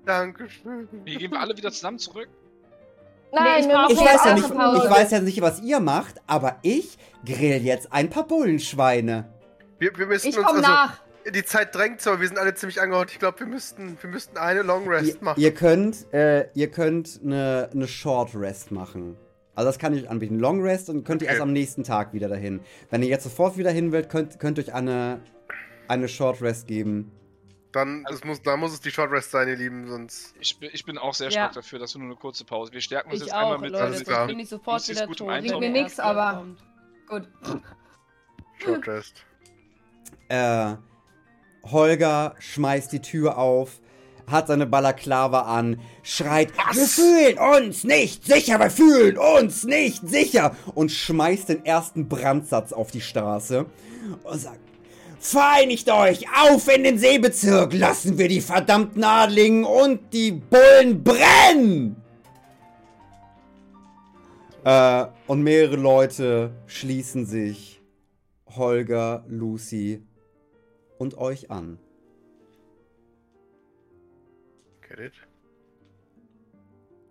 Dankeschön. 0.06 0.88
Wie 1.04 1.16
gehen 1.16 1.30
wir 1.30 1.40
alle 1.40 1.56
wieder 1.56 1.70
zusammen 1.70 1.98
zurück? 1.98 2.28
Nein, 3.32 3.44
Nee, 3.44 3.60
ich 3.60 3.68
wir 3.68 3.90
Ich 3.90 4.00
weiß 4.00 4.24
ja 4.24 4.34
nicht, 4.34 4.54
Pause. 4.54 4.82
ich 4.82 4.90
weiß 4.90 5.10
ja 5.10 5.20
nicht, 5.20 5.40
was 5.42 5.60
ihr 5.62 5.80
macht, 5.80 6.14
aber 6.26 6.56
ich 6.62 6.96
grill 7.24 7.62
jetzt 7.62 7.92
ein 7.92 8.08
paar 8.08 8.26
Bullenschweine. 8.26 9.28
Wir, 9.78 9.96
wir 9.96 10.06
müssen 10.06 10.28
ich 10.28 10.38
uns 10.38 10.46
komme 10.46 10.58
also, 10.60 10.70
nach. 10.70 11.00
Die 11.32 11.44
Zeit 11.44 11.74
drängt 11.74 12.00
so, 12.00 12.20
wir 12.20 12.26
sind 12.28 12.38
alle 12.38 12.54
ziemlich 12.54 12.80
angehaut. 12.80 13.10
Ich 13.10 13.18
glaube, 13.18 13.40
wir 13.40 13.46
müssten, 13.46 13.96
wir 14.00 14.10
müssten 14.10 14.36
eine 14.36 14.62
Long 14.62 14.88
Rest 14.88 15.16
Ihr, 15.16 15.22
machen. 15.22 15.40
ihr 15.40 15.54
könnt, 15.54 16.12
äh, 16.12 16.48
ihr 16.54 16.70
könnt 16.70 17.20
eine, 17.24 17.68
eine 17.72 17.88
Short 17.88 18.34
Rest 18.34 18.70
machen. 18.70 19.16
Also 19.54 19.68
das 19.70 19.78
kann 19.78 19.92
ich 19.92 20.04
euch 20.04 20.10
anbieten. 20.10 20.38
Long 20.38 20.62
Rest 20.62 20.88
und 20.88 21.04
könnt 21.04 21.22
ihr 21.22 21.26
Okay. 21.26 21.34
erst 21.34 21.42
am 21.42 21.52
nächsten 21.52 21.82
Tag 21.84 22.12
wieder 22.12 22.28
dahin. 22.28 22.60
Wenn 22.90 23.02
ihr 23.02 23.08
jetzt 23.08 23.24
sofort 23.24 23.56
wieder 23.56 23.70
hin 23.70 23.92
wollt, 23.92 24.08
könnt, 24.08 24.38
könnt 24.38 24.58
ihr 24.58 24.64
euch 24.64 24.74
eine, 24.74 25.20
eine 25.88 26.08
Short 26.08 26.40
Rest 26.42 26.66
geben. 26.68 27.10
Dann, 27.72 28.06
es 28.10 28.24
muss, 28.24 28.40
dann 28.42 28.60
muss 28.60 28.72
es 28.72 28.80
die 28.80 28.90
Short 28.90 29.10
Rest 29.10 29.30
sein, 29.30 29.46
ihr 29.48 29.56
Lieben, 29.56 29.86
sonst. 29.88 30.34
Ich 30.40 30.58
bin, 30.58 30.70
ich 30.72 30.84
bin 30.84 30.96
auch 30.96 31.12
sehr 31.12 31.26
Ja. 31.26 31.32
stark 31.32 31.52
dafür, 31.54 31.78
dass 31.78 31.94
wir 31.94 31.98
nur 31.98 32.08
eine 32.10 32.16
kurze 32.16 32.44
Pause. 32.44 32.72
Wir 32.72 32.80
stärken 32.80 33.10
uns 33.10 33.20
Ich 33.20 33.26
jetzt 33.26 33.34
einmal 33.34 33.56
auch, 33.56 33.60
mit. 33.60 33.72
Leute. 33.72 33.84
alles 33.84 34.04
klar. 34.04 34.26
bin 34.26 34.38
ich 34.38 34.48
sofort 34.48 34.80
ist 34.80 34.88
wieder 34.90 35.06
gut 35.06 35.18
tot. 35.18 35.28
Wenn 35.28 35.72
Mir 35.72 35.86
der 35.86 36.04
aber-. 36.04 36.46
Gut. 37.08 37.28
Short 38.64 38.86
Rest. 38.88 39.24
Äh, 40.28 40.74
Holger 41.70 42.34
schmeißt 42.38 42.92
die 42.92 43.00
Tür 43.00 43.38
auf, 43.38 43.80
hat 44.26 44.48
seine 44.48 44.66
Balaklava 44.66 45.42
an, 45.42 45.80
schreit, 46.02 46.52
wir 46.72 46.86
fühlen 46.86 47.38
uns 47.38 47.84
nicht 47.84 48.26
sicher, 48.26 48.58
wir 48.58 48.70
fühlen 48.70 49.16
uns 49.18 49.64
nicht 49.64 50.06
sicher 50.08 50.54
und 50.74 50.90
schmeißt 50.90 51.48
den 51.48 51.64
ersten 51.64 52.08
Brandsatz 52.08 52.72
auf 52.72 52.90
die 52.90 53.00
Straße 53.00 53.66
und 54.24 54.38
sagt, 54.38 54.60
vereinigt 55.18 55.90
euch, 55.90 56.26
auf 56.44 56.68
in 56.74 56.84
den 56.84 56.98
Seebezirk, 56.98 57.72
lassen 57.72 58.18
wir 58.18 58.28
die 58.28 58.40
verdammten 58.40 59.04
Adligen 59.04 59.64
und 59.64 60.12
die 60.12 60.32
Bullen 60.32 61.02
brennen! 61.02 61.96
Äh, 64.64 65.06
und 65.26 65.42
mehrere 65.42 65.76
Leute 65.76 66.50
schließen 66.66 67.26
sich 67.26 67.80
Holger, 68.56 69.24
Lucy 69.28 70.02
und 70.98 71.16
euch 71.18 71.50
an. 71.50 71.78
Get 74.88 74.98
it? 75.00 75.12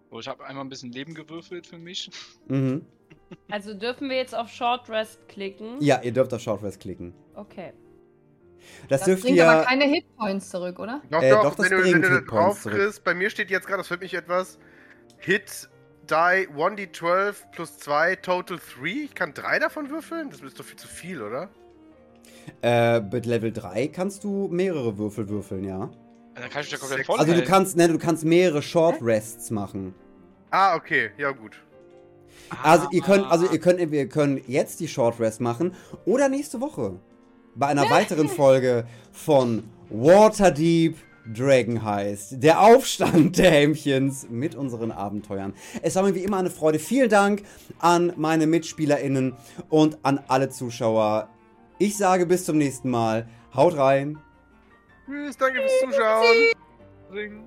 So, 0.09 0.19
ich 0.19 0.27
habe 0.27 0.45
einmal 0.45 0.65
ein 0.65 0.69
bisschen 0.69 0.91
Leben 0.91 1.13
gewürfelt 1.13 1.67
für 1.67 1.77
mich. 1.77 2.09
Mhm. 2.47 2.85
Also 3.51 3.73
dürfen 3.73 4.09
wir 4.09 4.15
jetzt 4.15 4.33
auf 4.33 4.47
Short 4.49 4.89
Rest 4.89 5.27
klicken? 5.27 5.81
Ja, 5.81 6.01
ihr 6.01 6.13
dürft 6.13 6.33
auf 6.33 6.39
Short 6.41 6.63
Rest 6.63 6.79
klicken. 6.79 7.13
Okay. 7.35 7.73
Das, 8.88 8.99
Das 9.01 9.05
dürft 9.05 9.23
bringt 9.23 9.35
ihr. 9.38 9.49
aber 9.49 9.63
keine 9.65 9.83
Hitpoints 9.85 10.49
zurück, 10.49 10.79
oder? 10.79 11.01
Doch, 11.09 11.21
Äh, 11.21 11.29
doch, 11.31 11.43
doch, 11.43 11.55
das 11.55 11.69
wenn, 11.69 11.77
du, 11.77 11.83
wenn 11.91 12.01
du 12.01 12.21
drauf 12.23 12.63
kriegst, 12.63 13.03
bei 13.03 13.13
mir 13.13 13.29
steht 13.29 13.49
jetzt 13.49 13.67
gerade, 13.67 13.79
das 13.79 13.88
führt 13.89 13.99
mich 14.01 14.13
etwas. 14.13 14.59
Hit, 15.17 15.67
Die, 16.09 16.13
1d12 16.13 17.51
plus 17.51 17.77
2, 17.79 18.15
Total 18.17 18.57
3. 18.79 18.85
Ich 18.85 19.13
kann 19.15 19.33
drei 19.33 19.59
davon 19.59 19.89
würfeln? 19.89 20.29
Das 20.29 20.39
ist 20.41 20.57
doch 20.57 20.63
viel 20.65 20.77
zu 20.77 20.88
viel, 20.88 21.21
oder? 21.21 21.49
Äh, 22.61 23.01
mit 23.01 23.25
Level 23.25 23.51
3 23.51 23.87
kannst 23.87 24.23
du 24.23 24.47
mehrere 24.49 24.97
Würfel 24.97 25.29
würfeln, 25.29 25.63
ja. 25.63 25.89
Dann 26.35 26.49
kann 26.49 26.61
ich 26.61 26.71
ja 26.71 26.77
komplett 26.77 27.05
voll 27.05 27.19
Also 27.19 27.33
du 27.33 27.43
kannst, 27.43 27.77
ne, 27.77 27.87
du 27.87 27.97
kannst 27.97 28.23
mehrere 28.23 28.61
Short 28.61 28.97
Rests 29.01 29.51
machen. 29.51 29.93
Ah, 30.51 30.75
okay, 30.75 31.11
ja 31.17 31.31
gut. 31.31 31.59
Also 32.63 32.87
ihr 32.91 33.01
könnt, 33.01 33.29
also 33.29 33.51
ihr 33.51 33.59
könnt, 33.59 33.91
wir 33.91 34.07
können 34.07 34.41
jetzt 34.47 34.79
die 34.79 34.87
Short 34.87 35.19
Rest 35.19 35.41
machen 35.41 35.73
oder 36.05 36.29
nächste 36.29 36.61
Woche 36.61 36.99
bei 37.55 37.67
einer 37.67 37.89
weiteren 37.89 38.29
Folge 38.29 38.85
von 39.11 39.63
Waterdeep 39.89 40.95
Dragon 41.33 41.83
Heist, 41.83 42.41
der 42.41 42.61
Aufstand 42.61 43.37
der 43.37 43.51
Hämchens 43.51 44.27
mit 44.29 44.55
unseren 44.55 44.91
Abenteuern. 44.91 45.53
Es 45.81 45.95
war 45.95 46.03
mir 46.03 46.15
wie 46.15 46.23
immer 46.23 46.37
eine 46.37 46.49
Freude. 46.49 46.79
Vielen 46.79 47.09
Dank 47.09 47.43
an 47.79 48.13
meine 48.15 48.47
MitspielerInnen 48.47 49.33
und 49.69 49.97
an 50.03 50.21
alle 50.27 50.49
Zuschauer. 50.49 51.29
Ich 51.80 51.97
sage 51.97 52.25
bis 52.25 52.45
zum 52.45 52.57
nächsten 52.57 52.89
Mal. 52.89 53.28
Haut 53.53 53.78
rein. 53.78 54.17
Tschüss, 55.05 55.38
danke 55.38 55.59
fürs 55.61 55.80
Zuschauen. 55.82 56.53
Ring. 57.11 57.43